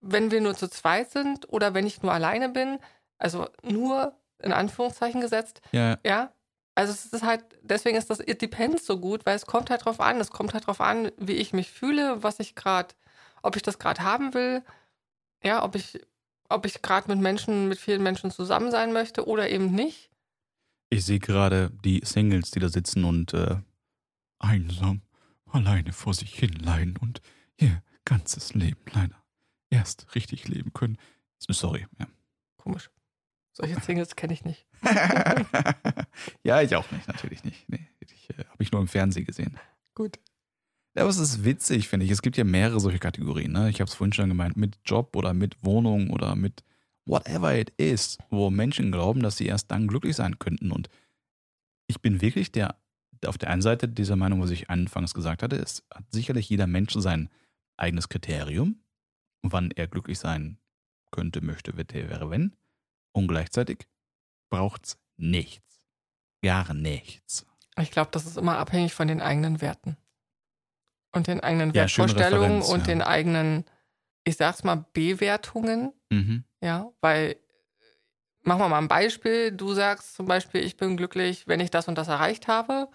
wenn 0.01 0.31
wir 0.31 0.41
nur 0.41 0.55
zu 0.55 0.69
zweit 0.69 1.11
sind 1.11 1.49
oder 1.53 1.75
wenn 1.75 1.87
ich 1.87 2.03
nur 2.03 2.13
alleine 2.13 2.49
bin. 2.49 2.79
Also 3.19 3.49
nur 3.63 4.17
in 4.39 4.53
Anführungszeichen 4.53 5.21
gesetzt. 5.21 5.61
Ja, 5.73 5.99
Ja. 6.05 6.33
Also 6.75 6.93
es 6.93 7.05
ist 7.05 7.23
halt, 7.23 7.45
deswegen 7.61 7.99
ist 7.99 8.09
das 8.09 8.21
It 8.21 8.41
Depends 8.41 8.87
so 8.87 8.99
gut, 8.99 9.27
weil 9.27 9.37
es 9.37 9.45
kommt 9.45 9.69
halt 9.69 9.85
drauf 9.85 10.01
an. 10.01 10.19
Es 10.21 10.31
kommt 10.31 10.55
halt 10.55 10.67
drauf 10.67 10.81
an, 10.81 11.13
wie 11.19 11.35
ich 11.35 11.53
mich 11.53 11.71
fühle, 11.71 12.23
was 12.23 12.41
ich 12.41 12.55
gerade, 12.55 12.95
ob 13.43 13.57
ich 13.57 13.63
das 13.63 13.79
gerade 13.79 14.03
haben 14.03 14.33
will. 14.33 14.63
Ja, 15.45 15.65
ob 15.65 15.75
ich, 15.75 16.01
ob 16.49 16.67
ich 16.67 16.83
gerade 16.83 17.09
mit 17.09 17.21
Menschen, 17.21 17.69
mit 17.69 17.79
vielen 17.79 18.03
Menschen 18.03 18.31
zusammen 18.31 18.71
sein 18.71 18.93
möchte 18.93 19.27
oder 19.27 19.51
eben 19.51 19.73
nicht. 19.73 20.11
Ich 20.91 21.05
sehe 21.05 21.21
gerade 21.21 21.71
die 21.85 22.03
Singles, 22.05 22.51
die 22.51 22.61
da 22.61 22.69
sitzen 22.69 23.05
und 23.05 23.33
äh, 23.33 23.57
einsam, 24.39 25.03
alleine 25.47 25.93
vor 25.93 26.15
sich 26.15 26.35
hin 26.35 26.53
leiden 26.53 26.97
und 26.99 27.23
ihr 27.57 27.83
ganzes 28.05 28.55
Leben 28.55 28.83
leider 28.93 29.23
erst 29.71 30.15
richtig 30.15 30.49
leben 30.49 30.73
können. 30.73 30.99
Sorry. 31.39 31.87
Ja, 31.99 32.07
Komisch. 32.57 32.91
Solche 33.53 33.81
Singles 33.81 34.17
kenne 34.17 34.33
ich 34.33 34.45
nicht. 34.45 34.67
ja 36.43 36.63
ich 36.63 36.75
auch 36.75 36.91
nicht, 36.91 37.07
natürlich 37.07 37.45
nicht. 37.45 37.69
Nee, 37.69 37.87
ich, 38.01 38.31
äh, 38.31 38.45
Habe 38.45 38.63
ich 38.63 38.73
nur 38.73 38.81
im 38.81 38.89
Fernsehen 38.89 39.27
gesehen. 39.27 39.59
Gut. 39.95 40.19
Ja, 40.95 41.03
aber 41.03 41.11
es 41.11 41.19
ist 41.19 41.45
witzig, 41.45 41.89
finde 41.89 42.05
ich. 42.05 42.13
Es 42.13 42.21
gibt 42.21 42.37
ja 42.37 42.45
mehrere 42.45 42.79
solche 42.79 42.99
Kategorien. 42.99 43.53
Ne? 43.53 43.71
Ich 43.71 43.81
habe 43.81 43.89
es 43.89 43.95
vorhin 43.95 44.13
schon 44.13 44.29
gemeint, 44.29 44.57
mit 44.57 44.79
Job 44.85 45.17
oder 45.17 45.33
mit 45.33 45.65
Wohnung 45.65 46.11
oder 46.11 46.37
mit 46.37 46.63
whatever 47.07 47.57
it 47.57 47.71
is, 47.79 48.19
wo 48.31 48.51
Menschen 48.51 48.93
glauben, 48.93 49.23
dass 49.23 49.37
sie 49.37 49.47
erst 49.47 49.71
dann 49.71 49.89
glücklich 49.89 50.17
sein 50.17 50.39
könnten. 50.39 50.71
Und 50.71 50.89
ich 51.87 52.01
bin 52.01 52.21
wirklich 52.21 52.53
der, 52.53 52.77
auf 53.27 53.39
der 53.39 53.51
einen 53.51 53.63
Seite 53.63 53.89
dieser 53.89 54.17
Meinung, 54.17 54.43
was 54.43 54.51
ich 54.51 54.69
anfangs 54.69 55.15
gesagt 55.15 55.43
hatte, 55.43 55.57
es 55.57 55.83
hat 55.93 56.05
sicherlich 56.11 56.49
jeder 56.49 56.67
Mensch 56.67 56.93
sein 56.93 57.31
eigenes 57.77 58.09
Kriterium, 58.09 58.83
wann 59.43 59.71
er 59.71 59.89
glücklich 59.89 60.19
sein 60.19 60.59
könnte, 61.11 61.41
möchte, 61.41 61.77
wäre, 61.77 62.11
wäre, 62.11 62.31
wenn. 62.31 62.55
Und 63.13 63.29
gleichzeitig 63.29 63.89
braucht 64.51 64.87
es 64.87 64.99
nichts. 65.17 65.87
Gar 66.43 66.75
nichts. 66.75 67.47
Ich 67.79 67.91
glaube, 67.91 68.11
das 68.11 68.27
ist 68.27 68.37
immer 68.37 68.59
abhängig 68.59 68.93
von 68.95 69.09
den 69.09 69.21
eigenen 69.21 69.61
Werten. 69.61 69.97
Und 71.13 71.27
den 71.27 71.41
eigenen 71.41 71.69
Ja, 71.71 71.83
Wertvorstellungen 71.83 72.63
und 72.63 72.81
ja. 72.81 72.87
den 72.87 73.03
eigenen, 73.03 73.65
ich 74.25 74.37
sag's 74.37 74.65
mal, 74.65 74.87
Bewertungen. 74.93 75.93
Mhm. 76.11 76.45
Ja, 76.63 76.91
weil, 77.01 77.37
machen 78.43 78.61
wir 78.61 78.69
mal 78.69 78.79
ein 78.79 78.89
Beispiel. 78.89 79.53
Du 79.53 79.75
sagst 79.75 80.15
zum 80.15 80.27
Beispiel, 80.27 80.63
ich 80.63 80.77
bin 80.77 80.97
glücklich, 80.97 81.47
wenn 81.47 81.61
ich 81.61 81.71
das 81.71 81.89
und 81.89 81.97
das 81.97 82.09
erreicht 82.09 82.49
habe. 82.49 82.89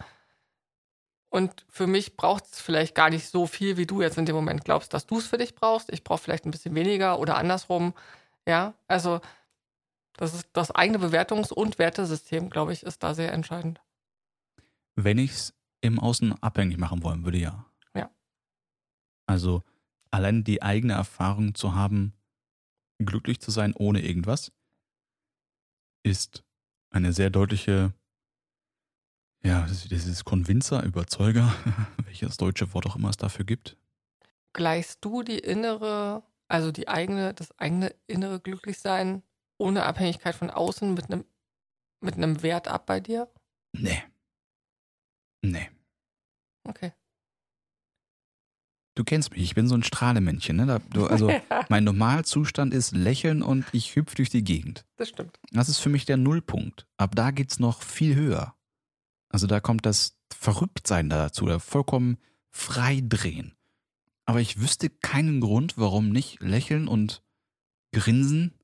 Und 1.30 1.66
für 1.70 1.88
mich 1.88 2.16
braucht 2.16 2.46
es 2.46 2.62
vielleicht 2.62 2.96
gar 2.96 3.10
nicht 3.10 3.28
so 3.28 3.46
viel, 3.48 3.78
wie 3.78 3.86
du 3.86 4.02
jetzt 4.02 4.18
in 4.18 4.26
dem 4.26 4.36
Moment 4.36 4.64
glaubst, 4.64 4.94
dass 4.94 5.06
du 5.06 5.20
es 5.20 5.28
für 5.28 5.38
dich 5.38 5.56
brauchst. 5.56 5.92
Ich 5.92 6.04
brauche 6.04 6.20
vielleicht 6.20 6.46
ein 6.46 6.52
bisschen 6.52 6.74
weniger 6.74 7.20
oder 7.20 7.38
andersrum. 7.38 7.94
Ja, 8.48 8.74
also 8.88 9.20
das 10.16 10.34
ist 10.34 10.48
das 10.54 10.72
eigene 10.72 10.98
Bewertungs- 11.00 11.52
und 11.54 11.78
Wertesystem, 11.78 12.50
glaube 12.50 12.74
ich, 12.74 12.84
ist 12.84 13.04
da 13.04 13.14
sehr 13.14 13.34
entscheidend. 13.34 13.82
Wenn 14.96 15.20
ich 15.20 15.32
es 15.32 15.54
im 15.82 16.00
Außen 16.00 16.42
abhängig 16.42 16.78
machen 16.78 17.04
wollen 17.04 17.24
würde, 17.24 17.38
ja. 17.38 17.66
Also 19.28 19.64
allein 20.10 20.44
die 20.44 20.64
eigene 20.64 20.94
Erfahrung 20.94 21.54
zu 21.54 21.76
haben, 21.76 22.14
glücklich 23.00 23.40
zu 23.40 23.52
sein 23.52 23.74
ohne 23.74 24.02
irgendwas, 24.02 24.52
ist 26.04 26.44
eine 26.90 27.14
sehr 27.14 27.30
deutliche, 27.30 27.94
ja, 29.44 29.62
das 29.62 29.72
ist 29.72 29.92
dieses 29.92 30.24
Konvinzer, 30.24 30.84
Überzeuger, 30.84 31.54
welches 32.06 32.38
deutsche 32.38 32.74
Wort 32.74 32.88
auch 32.88 32.96
immer 32.96 33.10
es 33.10 33.18
dafür 33.18 33.46
gibt. 33.46 33.78
Gleichst 34.54 35.04
du 35.06 35.22
die 35.22 35.38
innere, 35.40 36.24
also 36.48 36.72
die 36.72 36.88
eigene, 36.88 37.34
das 37.34 37.58
eigene 37.60 37.94
innere 38.08 38.40
Glücklichsein 38.40 39.22
ohne 39.60 39.84
Abhängigkeit 39.84 40.36
von 40.36 40.50
außen 40.50 40.94
mit 40.94 41.12
einem 41.12 41.26
mit 42.00 42.16
einem 42.16 42.44
Wert 42.44 42.68
ab 42.68 42.86
bei 42.86 43.00
dir? 43.00 43.28
Nee. 43.74 44.04
Nee. 45.42 45.70
Okay. 46.64 46.94
Du 48.98 49.04
kennst 49.04 49.30
mich, 49.30 49.44
ich 49.44 49.54
bin 49.54 49.68
so 49.68 49.76
ein 49.76 49.84
Strahlemännchen. 49.84 50.58
Ne? 50.58 50.82
Also 51.08 51.32
mein 51.70 51.84
Normalzustand 51.84 52.74
ist 52.74 52.96
lächeln 52.96 53.44
und 53.44 53.64
ich 53.72 53.96
hüpfe 53.96 54.16
durch 54.16 54.32
die 54.32 54.44
Gegend. 54.44 54.86
das 54.96 55.10
stimmt. 55.10 55.40
Das 55.52 55.70
ist 55.70 55.78
für 55.78 55.90
mich 55.90 56.06
der 56.06 56.18
Nullpunkt. 56.18 56.88
Ab 56.98 57.14
da 57.14 57.30
geht's 57.30 57.60
noch 57.60 57.84
viel 57.84 58.16
höher. 58.16 58.56
Also 59.30 59.46
da 59.46 59.60
kommt 59.60 59.86
das 59.86 60.18
Verrücktsein 60.36 61.12
dazu, 61.12 61.46
da 61.46 61.60
vollkommen 61.60 62.18
freidrehen. 62.50 63.54
Aber 64.26 64.42
ich 64.42 64.60
wüsste 64.60 64.90
keinen 64.90 65.42
Grund, 65.42 65.78
warum 65.78 66.10
nicht 66.10 66.42
lächeln 66.42 66.88
und 66.88 67.22
grinsen 67.94 68.56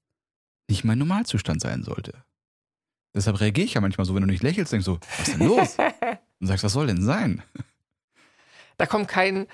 nicht 0.67 0.83
mein 0.83 0.97
Normalzustand 0.97 1.61
sein 1.61 1.83
sollte. 1.83 2.23
Deshalb 3.13 3.39
reagiere 3.39 3.65
ich 3.65 3.75
ja 3.75 3.81
manchmal 3.81 4.05
so, 4.05 4.15
wenn 4.15 4.23
du 4.23 4.29
nicht 4.29 4.41
lächelst, 4.41 4.73
denkst 4.73 4.87
du, 4.87 4.97
was 5.19 5.27
ist 5.27 5.39
denn 5.39 5.47
los? 5.47 5.77
Und 6.39 6.47
sagst, 6.47 6.63
was 6.63 6.73
soll 6.73 6.87
denn 6.87 7.03
sein? 7.03 7.43
Da 8.77 8.87
kommt 8.87 9.07
kein, 9.07 9.45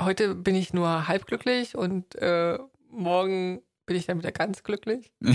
heute 0.00 0.34
bin 0.34 0.54
ich 0.54 0.72
nur 0.72 1.08
halb 1.08 1.26
glücklich 1.26 1.76
und 1.76 2.14
äh, 2.16 2.58
morgen 2.90 3.60
bin 3.86 3.96
ich 3.96 4.06
dann 4.06 4.18
wieder 4.18 4.32
ganz 4.32 4.62
glücklich. 4.62 5.12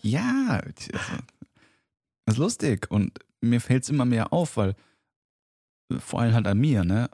Ja, 0.00 0.62
also, 0.64 0.92
das 2.24 2.34
ist 2.34 2.38
lustig 2.38 2.90
und 2.90 3.18
mir 3.40 3.60
fällt 3.60 3.84
es 3.84 3.90
immer 3.90 4.04
mehr 4.04 4.32
auf, 4.32 4.56
weil 4.56 4.74
vor 5.98 6.20
allem 6.20 6.34
halt 6.34 6.46
an 6.46 6.58
mir, 6.58 6.84
ne? 6.84 7.10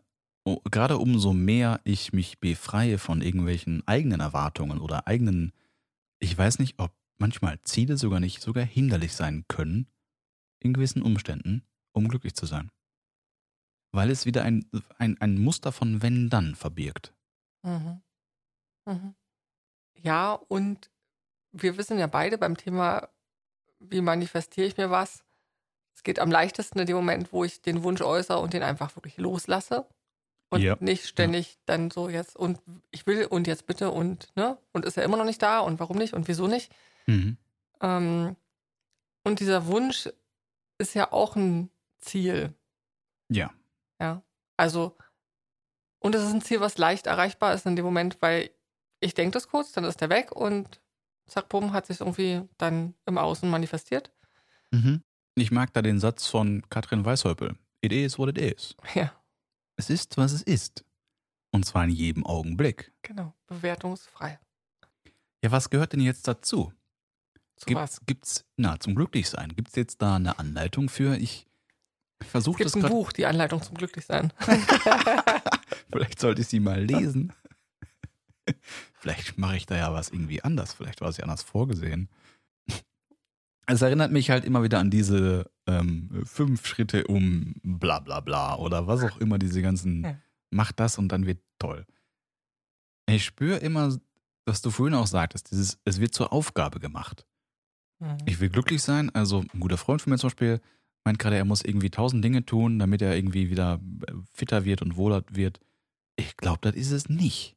Gerade 0.71 0.99
umso 0.99 1.33
mehr 1.33 1.81
ich 1.85 2.13
mich 2.13 2.41
befreie 2.41 2.99
von 2.99 3.21
irgendwelchen 3.21 3.87
eigenen 3.87 4.21
Erwartungen 4.21 4.81
oder 4.81 5.07
eigenen, 5.07 5.53
ich 6.19 6.37
weiß 6.37 6.59
nicht, 6.59 6.79
ob 6.79 6.93
manchmal 7.19 7.61
Ziele 7.63 7.97
sogar 7.97 8.21
nicht 8.21 8.43
sogar 8.43 8.65
hinderlich 8.65 9.15
sein 9.15 9.45
können, 9.49 9.87
in 10.61 10.73
gewissen 10.73 11.03
Umständen, 11.03 11.63
um 11.93 12.09
glücklich 12.09 12.35
zu 12.35 12.47
sein. 12.47 12.71
Weil 13.93 14.11
es 14.11 14.25
wieder 14.27 14.43
ein, 14.43 14.69
ein, 14.99 15.21
ein 15.21 15.39
Muster 15.39 15.71
von 15.71 16.03
wenn-dann 16.03 16.55
verbirgt. 16.55 17.13
Mhm. 17.63 18.01
Mhm. 18.87 19.15
Ja, 19.95 20.33
und 20.33 20.91
wir 21.53 21.77
wissen 21.77 21.99
ja 21.99 22.07
beide 22.07 22.39
beim 22.39 22.57
Thema, 22.57 23.09
wie 23.79 24.01
manifestiere 24.01 24.67
ich 24.67 24.77
mir 24.77 24.91
was. 24.91 25.25
Es 25.95 26.03
geht 26.03 26.19
am 26.19 26.31
leichtesten 26.31 26.79
in 26.79 26.87
dem 26.87 26.97
Moment, 26.97 27.33
wo 27.33 27.45
ich 27.45 27.61
den 27.61 27.83
Wunsch 27.83 28.01
äußere 28.01 28.39
und 28.39 28.55
den 28.55 28.63
einfach 28.63 28.97
wirklich 28.97 29.19
loslasse. 29.19 29.87
Und 30.49 30.61
Ja. 30.61 30.77
nicht 30.81 31.07
ständig 31.07 31.59
dann 31.65 31.91
so 31.91 32.09
jetzt 32.09 32.37
und 32.37 32.61
ich 32.91 33.07
will 33.07 33.25
und 33.27 33.47
jetzt 33.47 33.67
bitte 33.67 33.91
und, 33.91 34.29
ne? 34.37 34.59
Und 34.73 34.85
ist 34.85 34.99
er 34.99 35.05
immer 35.05 35.17
noch 35.17 35.25
nicht 35.25 35.41
da 35.41 35.61
und 35.61 35.81
warum 35.81 35.97
nicht 35.97 36.13
und 36.13 36.29
wieso 36.29 36.47
nicht? 36.47 36.71
Mhm. 37.07 37.39
Ähm, 37.81 38.37
und 39.25 39.41
dieser 39.41 39.67
Wunsch 39.67 40.11
ist 40.79 40.95
ja 40.95 41.11
auch 41.11 41.37
ein 41.37 41.71
Ziel. 42.01 42.55
Ja. 43.31 43.51
Ja. 44.03 44.23
Also, 44.57 44.97
und 46.01 46.15
es 46.15 46.23
ist 46.25 46.33
ein 46.33 46.43
Ziel, 46.43 46.61
was 46.61 46.77
leicht 46.79 47.07
erreichbar 47.07 47.55
ist 47.55 47.65
in 47.67 47.77
dem 47.77 47.85
Moment, 47.85 48.21
weil 48.21 48.51
ich 49.01 49.15
denke 49.15 49.33
das 49.35 49.49
kurz, 49.49 49.73
dann 49.73 49.85
ist 49.85 50.01
der 50.01 50.11
weg 50.11 50.33
und 50.33 50.81
zack, 51.27 51.49
bumm, 51.49 51.73
hat 51.73 51.87
sich 51.87 52.01
irgendwie 52.01 52.43
dann 52.59 52.95
im 53.07 53.17
Außen 53.19 53.49
manifestiert. 53.49 54.13
Mhm. 54.73 55.03
Ich 55.37 55.51
mag 55.51 55.73
da 55.73 55.81
den 55.83 56.01
Satz 56.01 56.27
von 56.27 56.63
Katrin 56.69 57.05
Weishäupel. 57.05 57.57
It 57.81 57.93
is 57.93 58.19
what 58.19 58.29
it 58.29 58.39
is. 58.39 58.77
Ja, 58.95 59.13
Es 59.77 59.89
ist, 59.91 60.17
was 60.19 60.33
es 60.33 60.43
ist. 60.43 60.85
Und 61.53 61.65
zwar 61.65 61.85
in 61.85 61.91
jedem 61.91 62.27
Augenblick. 62.27 62.93
genau. 63.03 63.35
Bewertungsfrei. 63.47 64.41
Ja, 65.45 65.51
was 65.53 65.71
gehört 65.71 65.93
denn 65.93 66.01
jetzt 66.01 66.27
dazu? 66.27 66.73
Zu 67.57 67.67
Gibt, 67.67 67.81
was? 67.81 68.01
Gibt's, 68.07 68.45
na, 68.57 68.79
zum 68.81 68.95
Glücklichsein. 68.95 69.55
Gibt 69.55 69.69
es 69.69 69.75
jetzt 69.77 70.01
da 70.03 70.17
eine 70.17 70.39
Anleitung 70.39 70.89
für? 70.89 71.17
Ich 71.17 71.47
Es 72.23 72.31
versuche 72.31 72.65
gibt 72.65 72.75
ein. 72.77 72.83
Buch, 72.83 73.13
die 73.13 73.27
Anleitung 73.27 73.63
zum 73.63 73.77
Glücklichsein. 73.77 74.33
Vielleicht 75.91 76.21
sollte 76.21 76.41
ich 76.43 76.49
sie 76.49 76.61
mal 76.61 76.83
lesen. 76.83 77.33
Vielleicht 78.95 79.39
mache 79.39 79.57
ich 79.57 79.67
da 79.67 79.77
ja 79.77 79.93
was 79.93 80.09
irgendwie 80.11 80.43
anders. 80.43 80.73
Vielleicht 80.73 81.01
war 81.01 81.09
es 81.09 81.17
ja 81.17 81.25
anders 81.25 81.43
vorgesehen. 81.43 82.09
Es 83.67 83.81
erinnert 83.83 84.11
mich 84.11 84.31
halt 84.31 84.45
immer 84.45 84.63
wieder 84.65 84.81
an 84.81 84.91
diese 84.91 85.51
ähm, 85.67 86.23
fünf 86.27 86.67
Schritte 86.67 87.07
um 87.07 87.55
bla 87.63 88.01
bla 88.01 88.21
bla 88.21 88.57
oder 88.57 88.87
was 88.89 89.03
auch 89.05 89.19
immer, 89.19 89.39
diese 89.39 89.63
ganzen, 89.63 90.03
Ja. 90.05 90.19
mach 90.51 90.73
das 90.73 90.99
und 90.99 91.09
dann 91.11 91.27
wird 91.27 91.41
toll. 91.59 91.87
Ich 93.09 93.25
spüre 93.25 93.59
immer, 93.59 93.97
was 94.47 94.63
du 94.63 94.71
vorhin 94.71 94.95
auch 94.97 95.07
sagtest, 95.07 95.51
dieses, 95.53 95.79
es 95.85 96.01
wird 96.01 96.13
zur 96.13 96.33
Aufgabe 96.33 96.81
gemacht. 96.81 97.25
Mhm. 98.01 98.19
Ich 98.27 98.41
will 98.41 98.49
glücklich 98.51 98.83
sein. 98.83 99.15
Also 99.15 99.45
ein 99.55 99.61
guter 99.61 99.79
Freund 99.79 100.03
von 100.03 100.11
mir 100.11 100.19
zum 100.19 100.29
Beispiel 100.29 100.61
meint 101.05 101.19
gerade, 101.19 101.37
er 101.37 101.45
muss 101.45 101.63
irgendwie 101.63 101.91
tausend 101.91 102.25
Dinge 102.25 102.45
tun, 102.45 102.79
damit 102.79 103.03
er 103.03 103.17
irgendwie 103.17 103.51
wieder 103.51 103.81
äh, 104.07 104.13
fitter 104.33 104.65
wird 104.65 104.83
und 104.83 104.97
wohler 104.97 105.25
wird. 105.31 105.61
Ich 106.17 106.37
glaube, 106.37 106.61
das 106.63 106.75
ist 106.75 106.91
es 106.91 107.09
nicht. 107.09 107.57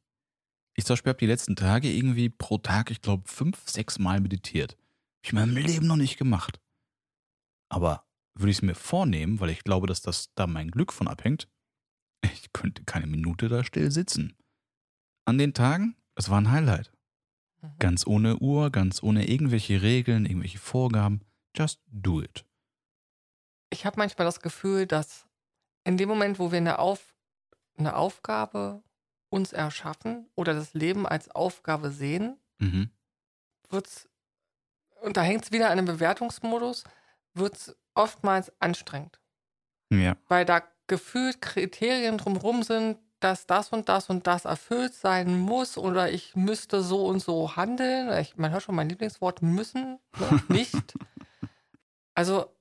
Ich 0.74 0.84
zum 0.84 0.94
Beispiel 0.94 1.10
habe 1.10 1.18
die 1.18 1.26
letzten 1.26 1.56
Tage 1.56 1.90
irgendwie 1.90 2.28
pro 2.28 2.58
Tag, 2.58 2.90
ich 2.90 3.00
glaube, 3.00 3.22
fünf, 3.26 3.68
sechs 3.68 3.98
Mal 3.98 4.20
meditiert. 4.20 4.72
Hab 4.72 5.24
ich 5.24 5.32
in 5.32 5.38
meinem 5.38 5.56
Leben 5.56 5.86
noch 5.86 5.96
nicht 5.96 6.18
gemacht. 6.18 6.60
Aber 7.68 8.04
würde 8.34 8.50
ich 8.50 8.58
es 8.58 8.62
mir 8.62 8.74
vornehmen, 8.74 9.40
weil 9.40 9.50
ich 9.50 9.64
glaube, 9.64 9.86
dass 9.86 10.02
das 10.02 10.32
da 10.34 10.46
mein 10.46 10.70
Glück 10.70 10.92
von 10.92 11.08
abhängt, 11.08 11.48
ich 12.22 12.52
könnte 12.52 12.84
keine 12.84 13.06
Minute 13.06 13.48
da 13.48 13.64
still 13.64 13.90
sitzen. 13.90 14.36
An 15.24 15.38
den 15.38 15.54
Tagen, 15.54 15.96
es 16.14 16.30
war 16.30 16.40
ein 16.40 16.50
Highlight. 16.50 16.92
Mhm. 17.62 17.78
Ganz 17.78 18.06
ohne 18.06 18.38
Uhr, 18.38 18.70
ganz 18.70 19.02
ohne 19.02 19.28
irgendwelche 19.28 19.82
Regeln, 19.82 20.26
irgendwelche 20.26 20.58
Vorgaben. 20.58 21.20
Just 21.56 21.80
do 21.90 22.22
it. 22.22 22.45
Ich 23.70 23.84
habe 23.86 23.98
manchmal 23.98 24.24
das 24.26 24.40
Gefühl, 24.40 24.86
dass 24.86 25.26
in 25.84 25.96
dem 25.96 26.08
Moment, 26.08 26.38
wo 26.38 26.50
wir 26.52 26.58
eine, 26.58 26.78
Auf, 26.78 27.14
eine 27.78 27.96
Aufgabe 27.96 28.82
uns 29.28 29.52
erschaffen 29.52 30.28
oder 30.34 30.54
das 30.54 30.74
Leben 30.74 31.06
als 31.06 31.30
Aufgabe 31.34 31.90
sehen, 31.90 32.38
Mhm. 32.58 32.90
wird's 33.68 34.08
und 35.02 35.16
da 35.18 35.22
hängt 35.22 35.44
es 35.44 35.52
wieder 35.52 35.66
an 35.66 35.72
einem 35.72 35.84
Bewertungsmodus, 35.84 36.84
wird 37.34 37.54
es 37.54 37.76
oftmals 37.94 38.50
anstrengend. 38.60 39.20
Ja. 39.90 40.16
Weil 40.28 40.46
da 40.46 40.62
gefühlt 40.86 41.42
Kriterien 41.42 42.16
drumherum 42.16 42.62
sind, 42.62 42.98
dass 43.20 43.46
das 43.46 43.70
und 43.72 43.88
das 43.90 44.08
und 44.08 44.26
das 44.26 44.46
erfüllt 44.46 44.94
sein 44.94 45.38
muss 45.38 45.76
oder 45.76 46.10
ich 46.10 46.34
müsste 46.34 46.82
so 46.82 47.06
und 47.06 47.20
so 47.20 47.56
handeln. 47.56 48.16
Ich, 48.20 48.36
man 48.36 48.50
hört 48.52 48.62
schon 48.62 48.74
mein 48.74 48.88
Lieblingswort 48.88 49.42
müssen, 49.42 49.98
nicht. 50.48 50.74
Also, 52.14 52.56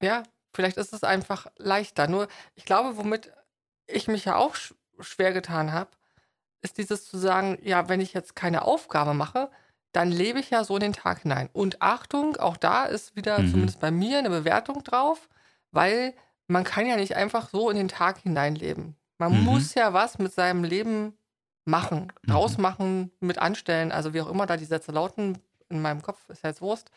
ja, 0.00 0.22
vielleicht 0.56 0.76
ist 0.78 0.92
es 0.92 1.04
einfach 1.04 1.46
leichter. 1.56 2.08
Nur, 2.08 2.26
ich 2.56 2.64
glaube, 2.64 2.96
womit 2.96 3.32
ich 3.86 4.08
mich 4.08 4.24
ja 4.24 4.36
auch 4.36 4.56
sch 4.56 4.74
schwer 4.98 5.32
getan 5.32 5.72
habe, 5.72 5.90
ist 6.62 6.78
dieses 6.78 7.04
zu 7.06 7.18
sagen, 7.18 7.58
ja, 7.62 7.88
wenn 7.88 8.00
ich 8.00 8.14
jetzt 8.14 8.34
keine 8.34 8.62
Aufgabe 8.62 9.14
mache, 9.14 9.50
dann 9.92 10.10
lebe 10.10 10.40
ich 10.40 10.50
ja 10.50 10.64
so 10.64 10.74
in 10.76 10.80
den 10.80 10.92
Tag 10.94 11.20
hinein. 11.22 11.48
Und 11.52 11.80
Achtung, 11.82 12.36
auch 12.36 12.56
da 12.56 12.84
ist 12.86 13.14
wieder 13.14 13.40
Mhm. 13.42 13.50
zumindest 13.50 13.80
bei 13.80 13.90
mir 13.90 14.18
eine 14.18 14.30
Bewertung 14.30 14.82
drauf, 14.82 15.28
weil 15.70 16.14
man 16.48 16.64
kann 16.64 16.86
ja 16.86 16.96
nicht 16.96 17.14
einfach 17.16 17.50
so 17.50 17.70
in 17.70 17.76
den 17.76 17.88
Tag 17.88 18.18
hineinleben. 18.18 18.96
Man 19.18 19.32
Mhm. 19.38 19.44
muss 19.44 19.74
ja 19.74 19.92
was 19.92 20.18
mit 20.18 20.32
seinem 20.32 20.64
Leben 20.64 21.16
machen, 21.64 22.12
Mhm. 22.22 22.30
draus 22.32 22.58
machen, 22.58 23.12
mit 23.20 23.38
anstellen, 23.38 23.92
also 23.92 24.14
wie 24.14 24.20
auch 24.20 24.30
immer 24.30 24.46
da 24.46 24.56
die 24.56 24.64
Sätze 24.64 24.92
lauten, 24.92 25.38
in 25.68 25.82
meinem 25.82 26.02
Kopf 26.02 26.28
ist 26.30 26.42
ja 26.42 26.50
jetzt 26.50 26.62
Wurst. 26.62 26.90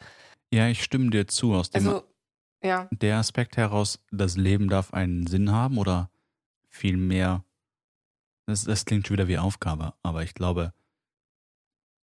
Ja, 0.52 0.68
ich 0.68 0.84
stimme 0.84 1.10
dir 1.10 1.28
zu. 1.28 1.54
Aus 1.54 1.70
dem 1.72 1.88
Also, 1.88 2.04
ja, 2.62 2.88
der 2.92 3.18
Aspekt 3.18 3.58
heraus, 3.58 4.00
das 4.12 4.38
Leben 4.38 4.68
darf 4.70 4.94
einen 4.94 5.28
Sinn 5.28 5.52
haben 5.52 5.78
oder 5.78 6.10
vielmehr, 6.68 7.44
das, 8.46 8.64
das 8.64 8.86
klingt 8.86 9.08
schon 9.08 9.16
wieder 9.16 9.28
wie 9.28 9.38
Aufgabe, 9.38 9.94
aber 10.04 10.24
ich 10.24 10.34
glaube, 10.34 10.74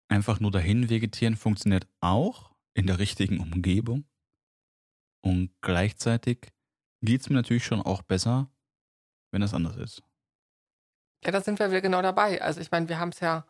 einfach 0.09 0.41
nur 0.41 0.51
dahin 0.51 0.89
vegetieren 0.89 1.37
funktioniert 1.37 1.87
auch 2.01 2.55
in 2.75 2.87
der 2.87 2.99
richtigen 2.99 3.41
Umgebung. 3.41 4.05
Und 5.23 5.51
gleichzeitig 5.61 6.53
geht 7.03 7.21
es 7.21 7.29
mir 7.29 7.37
natürlich 7.37 7.65
schon 7.65 7.83
auch 7.83 8.03
besser, 8.03 8.49
wenn 9.33 9.43
es 9.43 9.55
anders 9.55 9.77
ist. 9.77 10.03
ja, 11.25 11.33
da 11.33 11.41
sind 11.41 11.59
wir 11.59 11.71
wieder 11.71 11.81
genau 11.81 12.03
dabei. 12.03 12.41
Also 12.41 12.61
ich 12.61 12.71
meine, 12.71 12.89
wir 12.89 12.99
haben 12.99 13.09
es 13.09 13.21
ja 13.21 13.45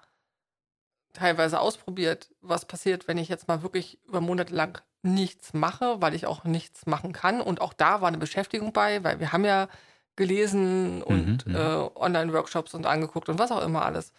teilweise 1.12 1.60
ausprobiert, 1.60 2.30
was 2.40 2.66
passiert, 2.66 3.08
wenn 3.08 3.18
ich 3.18 3.28
jetzt 3.28 3.48
mal 3.48 3.62
wirklich 3.62 4.02
über 4.06 4.20
Monate 4.20 4.54
lang 4.54 4.82
nichts 5.06 5.54
mache, 5.54 6.00
weil 6.02 6.14
ich 6.14 6.26
auch 6.26 6.44
nichts 6.44 6.86
machen 6.86 7.12
kann. 7.12 7.40
Und 7.40 7.60
auch 7.60 7.72
da 7.72 8.00
war 8.00 8.08
eine 8.08 8.18
Beschäftigung 8.18 8.72
bei, 8.72 9.02
weil 9.04 9.20
wir 9.20 9.32
haben 9.32 9.44
ja 9.44 9.68
gelesen 10.16 11.02
und 11.02 11.46
Mhm, 11.46 11.52
mhm. 11.52 11.56
äh, 11.56 11.90
Online-Workshops 11.94 12.74
und 12.74 12.86
angeguckt 12.86 13.28
und 13.28 13.38
was 13.38 13.52
auch 13.52 13.62
immer 13.62 13.84
alles. 13.84 14.12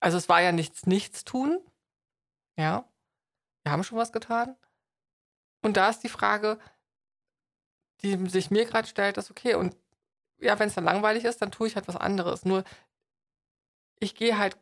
Also 0.00 0.18
es 0.18 0.28
war 0.28 0.40
ja 0.42 0.52
nichts, 0.52 0.86
nichts 0.86 1.24
tun. 1.24 1.60
Ja, 2.56 2.84
wir 3.62 3.72
haben 3.72 3.84
schon 3.84 3.98
was 3.98 4.12
getan. 4.12 4.56
Und 5.62 5.76
da 5.76 5.88
ist 5.88 6.00
die 6.00 6.08
Frage, 6.08 6.58
die 8.02 8.16
sich 8.28 8.50
mir 8.50 8.64
gerade 8.64 8.88
stellt, 8.88 9.16
ist 9.16 9.30
okay. 9.30 9.54
Und 9.54 9.76
ja, 10.40 10.58
wenn 10.58 10.68
es 10.68 10.74
dann 10.74 10.84
langweilig 10.84 11.24
ist, 11.24 11.40
dann 11.40 11.52
tue 11.52 11.68
ich 11.68 11.76
halt 11.76 11.86
was 11.86 11.96
anderes. 11.96 12.44
Nur 12.44 12.64
ich 14.00 14.16
gehe 14.16 14.36
halt, 14.38 14.56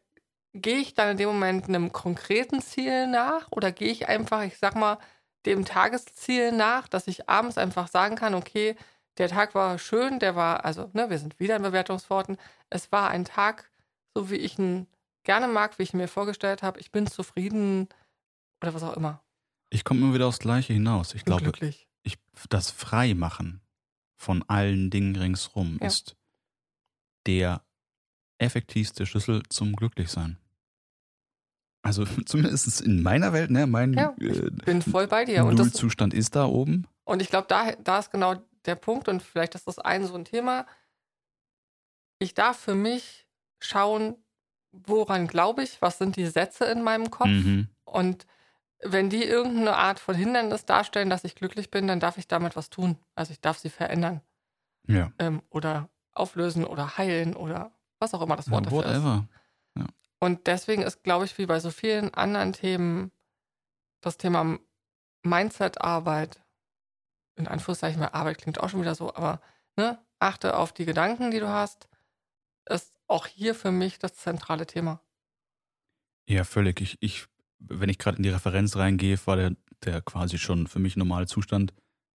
gehe 0.52 0.78
ich 0.78 0.94
dann 0.94 1.10
in 1.10 1.16
dem 1.16 1.28
Moment 1.28 1.68
einem 1.68 1.92
konkreten 1.92 2.60
Ziel 2.60 3.06
nach 3.06 3.50
oder 3.50 3.72
gehe 3.72 3.90
ich 3.90 4.08
einfach, 4.08 4.42
ich 4.42 4.58
sag 4.58 4.74
mal, 4.74 4.98
dem 5.46 5.64
Tagesziel 5.64 6.52
nach, 6.52 6.88
dass 6.88 7.06
ich 7.06 7.28
abends 7.28 7.56
einfach 7.56 7.88
sagen 7.88 8.16
kann, 8.16 8.34
okay, 8.34 8.76
der 9.18 9.28
Tag 9.28 9.54
war 9.54 9.78
schön, 9.78 10.18
der 10.18 10.36
war, 10.36 10.64
also, 10.64 10.90
ne, 10.92 11.10
wir 11.10 11.18
sind 11.18 11.38
wieder 11.40 11.56
in 11.56 11.62
Bewertungsworten. 11.62 12.36
Es 12.68 12.90
war 12.92 13.10
ein 13.10 13.24
Tag, 13.24 13.70
so 14.14 14.30
wie 14.30 14.36
ich 14.36 14.58
ihn 14.58 14.86
gerne 15.24 15.48
mag, 15.48 15.78
wie 15.78 15.82
ich 15.84 15.94
ihn 15.94 15.98
mir 15.98 16.08
vorgestellt 16.08 16.62
habe. 16.62 16.80
Ich 16.80 16.90
bin 16.90 17.06
zufrieden 17.06 17.88
oder 18.62 18.74
was 18.74 18.82
auch 18.82 18.96
immer. 18.96 19.22
Ich 19.70 19.84
komme 19.84 20.00
immer 20.00 20.14
wieder 20.14 20.26
aufs 20.26 20.38
Gleiche 20.38 20.72
hinaus. 20.72 21.14
Ich 21.14 21.24
glaube, 21.24 21.52
ich, 22.02 22.18
das 22.48 22.70
Freimachen 22.70 23.60
von 24.16 24.42
allen 24.48 24.90
Dingen 24.90 25.16
ringsrum 25.16 25.78
Ja. 25.80 25.86
ist 25.86 26.16
der 27.26 27.62
effektivste 28.40 29.06
Schlüssel 29.06 29.42
zum 29.48 29.74
Glücklichsein. 29.76 30.38
Also 31.82 32.04
zumindest 32.26 32.80
in 32.80 33.02
meiner 33.02 33.32
Welt, 33.32 33.50
ne, 33.50 33.66
mein 33.66 33.92
Ja, 33.94 34.14
äh, 34.20 34.50
Bin 34.64 34.82
voll 34.82 35.06
bei 35.06 35.24
dir. 35.24 35.44
Und, 35.44 35.58
das, 35.58 35.66
Nullzustand 35.68 36.14
ist 36.14 36.36
da 36.36 36.46
oben. 36.46 36.86
und 37.04 37.22
ich 37.22 37.28
glaube, 37.28 37.46
da, 37.48 37.72
da 37.72 37.98
ist 37.98 38.10
genau 38.10 38.34
der 38.66 38.74
Punkt 38.74 39.08
und 39.08 39.22
vielleicht 39.22 39.54
ist 39.54 39.66
das 39.66 39.78
ein 39.78 40.04
so 40.06 40.14
ein 40.14 40.24
Thema. 40.26 40.66
Ich 42.18 42.34
darf 42.34 42.58
für 42.58 42.74
mich 42.74 43.26
schauen, 43.60 44.16
woran 44.72 45.26
glaube 45.26 45.62
ich, 45.62 45.80
was 45.80 45.98
sind 45.98 46.16
die 46.16 46.26
Sätze 46.26 46.66
in 46.66 46.82
meinem 46.82 47.10
Kopf 47.10 47.28
Mhm. 47.28 47.68
und 47.84 48.26
wenn 48.82 49.10
die 49.10 49.24
irgendeine 49.24 49.76
Art 49.76 49.98
von 50.00 50.14
Hindernis 50.14 50.64
darstellen, 50.64 51.10
dass 51.10 51.24
ich 51.24 51.34
glücklich 51.34 51.70
bin, 51.70 51.86
dann 51.86 52.00
darf 52.00 52.16
ich 52.16 52.28
damit 52.28 52.56
was 52.56 52.70
tun. 52.70 52.96
Also 53.14 53.32
ich 53.32 53.40
darf 53.40 53.58
sie 53.58 53.68
verändern 53.68 54.20
Ja. 54.86 55.12
ähm, 55.18 55.42
oder 55.50 55.90
auflösen 56.12 56.64
oder 56.64 56.96
heilen 56.96 57.34
oder 57.36 57.72
was 58.00 58.14
auch 58.14 58.22
immer 58.22 58.36
das 58.36 58.50
Wort 58.50 58.66
ja 58.66 58.70
dafür 58.70 58.90
ist. 58.90 59.02
whatever. 59.04 59.28
Und 60.20 60.46
deswegen 60.46 60.82
ist, 60.82 61.02
glaube 61.02 61.24
ich, 61.24 61.38
wie 61.38 61.46
bei 61.46 61.60
so 61.60 61.70
vielen 61.70 62.12
anderen 62.12 62.52
Themen 62.52 63.10
das 64.02 64.18
Thema 64.18 64.58
Mindset-Arbeit, 65.22 66.42
in 67.36 67.48
Anführungszeichen, 67.48 68.00
weil 68.00 68.10
Arbeit 68.10 68.38
klingt 68.38 68.60
auch 68.60 68.68
schon 68.68 68.82
wieder 68.82 68.94
so, 68.94 69.14
aber 69.14 69.40
ne, 69.76 69.98
achte 70.18 70.56
auf 70.56 70.72
die 70.72 70.84
Gedanken, 70.84 71.30
die 71.30 71.40
du 71.40 71.48
hast, 71.48 71.88
ist 72.68 72.92
auch 73.08 73.26
hier 73.26 73.54
für 73.54 73.72
mich 73.72 73.98
das 73.98 74.14
zentrale 74.14 74.66
Thema. 74.66 75.00
Ja, 76.28 76.44
völlig. 76.44 76.80
Ich, 76.80 76.98
ich, 77.00 77.26
wenn 77.58 77.88
ich 77.88 77.98
gerade 77.98 78.18
in 78.18 78.22
die 78.22 78.28
Referenz 78.28 78.76
reingehe, 78.76 79.18
war 79.26 79.36
der, 79.36 79.56
der 79.84 80.02
quasi 80.02 80.38
schon 80.38 80.66
für 80.66 80.78
mich 80.78 80.96
normale 80.96 81.26
Zustand. 81.26 81.72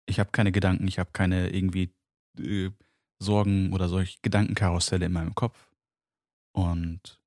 Ich 0.07 0.21
habe 0.21 0.31
keine 0.31 0.53
Gedanken, 0.53 0.87
ich 0.87 0.99
habe 0.99 1.11
keine 1.13 1.51
irgendwie 1.51 1.95
äh, 2.39 2.71
Sorgen 3.19 3.73
oder 3.73 3.89
solche 3.89 4.19
Gedankenkarusselle 4.21 5.07
in 5.07 5.13
meinem 5.13 5.35
Kopf. 5.35 5.67
Und 6.55 7.21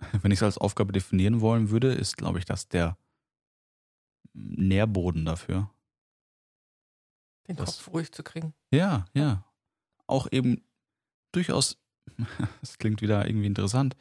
wenn 0.22 0.30
ich 0.32 0.38
es 0.38 0.42
als 0.42 0.58
Aufgabe 0.58 0.92
definieren 0.92 1.40
wollen 1.40 1.70
würde, 1.70 1.92
ist, 1.92 2.16
glaube 2.16 2.38
ich, 2.38 2.44
das 2.46 2.68
der 2.68 2.96
Nährboden 4.32 5.24
dafür. 5.24 5.70
Den 7.48 7.56
Das- 7.56 7.78
Kopf 7.78 7.92
ruhig 7.94 8.12
zu 8.12 8.22
kriegen. 8.22 8.54
Ja, 8.72 9.04
ja. 9.14 9.44
Auch 10.06 10.26
eben 10.32 10.62
durchaus, 11.32 11.78
das 12.60 12.78
klingt 12.78 13.02
wieder 13.02 13.26
irgendwie 13.26 13.46
interessant, 13.46 13.96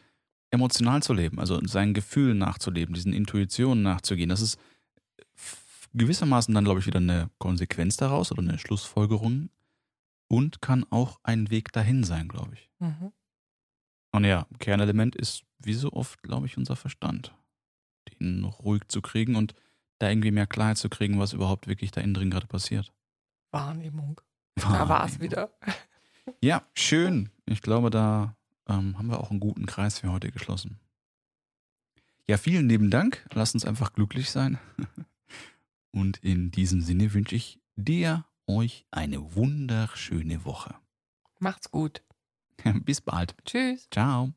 emotional 0.51 1.03
zu 1.03 1.13
leben, 1.13 1.39
also 1.39 1.59
seinen 1.67 1.93
Gefühlen 1.93 2.37
nachzuleben, 2.39 2.95
diesen 2.95 3.13
Intuitionen 3.13 3.83
nachzugehen. 3.83 4.29
Das 4.29 4.41
ist 4.41 4.57
gewissermaßen 5.93 6.53
dann, 6.53 6.63
glaube 6.63 6.79
ich, 6.79 6.85
wieder 6.87 6.99
eine 6.99 7.29
Konsequenz 7.39 7.97
daraus 7.97 8.31
oder 8.31 8.41
eine 8.41 8.57
Schlussfolgerung 8.59 9.49
und 10.27 10.61
kann 10.61 10.85
auch 10.91 11.19
ein 11.23 11.49
Weg 11.49 11.71
dahin 11.71 12.03
sein, 12.03 12.27
glaube 12.27 12.53
ich. 12.53 12.69
Mhm. 12.79 13.11
Und 14.11 14.23
ja, 14.25 14.47
Kernelement 14.59 15.15
ist 15.15 15.43
wie 15.59 15.73
so 15.73 15.91
oft, 15.93 16.23
glaube 16.23 16.47
ich, 16.47 16.57
unser 16.57 16.75
Verstand. 16.75 17.33
den 18.19 18.43
ruhig 18.43 18.87
zu 18.87 19.01
kriegen 19.01 19.35
und 19.35 19.53
da 19.99 20.09
irgendwie 20.09 20.31
mehr 20.31 20.47
Klarheit 20.47 20.77
zu 20.77 20.89
kriegen, 20.89 21.19
was 21.19 21.33
überhaupt 21.33 21.67
wirklich 21.67 21.91
da 21.91 22.01
innen 22.01 22.13
drin 22.13 22.31
gerade 22.31 22.47
passiert. 22.47 22.91
Wahrnehmung. 23.51 24.21
Da 24.55 24.87
war 24.89 25.05
es 25.05 25.19
wieder. 25.19 25.51
Ja, 26.41 26.61
schön. 26.75 27.31
Ich 27.47 27.63
glaube, 27.63 27.89
da 27.89 28.35
ähm, 28.67 28.99
haben 28.99 29.07
wir 29.09 29.19
auch 29.19 29.31
einen 29.31 29.39
guten 29.39 29.65
Kreis 29.65 29.97
für 29.97 30.11
heute 30.11 30.31
geschlossen. 30.31 30.79
Ja, 32.27 32.37
vielen 32.37 32.69
lieben 32.69 32.91
Dank. 32.91 33.25
Lass 33.33 33.55
uns 33.55 33.65
einfach 33.65 33.93
glücklich 33.93 34.29
sein. 34.29 34.59
Und 35.91 36.17
in 36.17 36.51
diesem 36.51 36.81
Sinne 36.81 37.13
wünsche 37.15 37.35
ich 37.35 37.59
dir, 37.75 38.25
euch 38.45 38.85
eine 38.91 39.35
wunderschöne 39.35 40.45
Woche. 40.45 40.75
Macht's 41.39 41.71
gut. 41.71 42.03
Bis 42.85 43.01
bald. 43.01 43.35
Tschüss. 43.45 43.87
Ciao. 43.91 44.33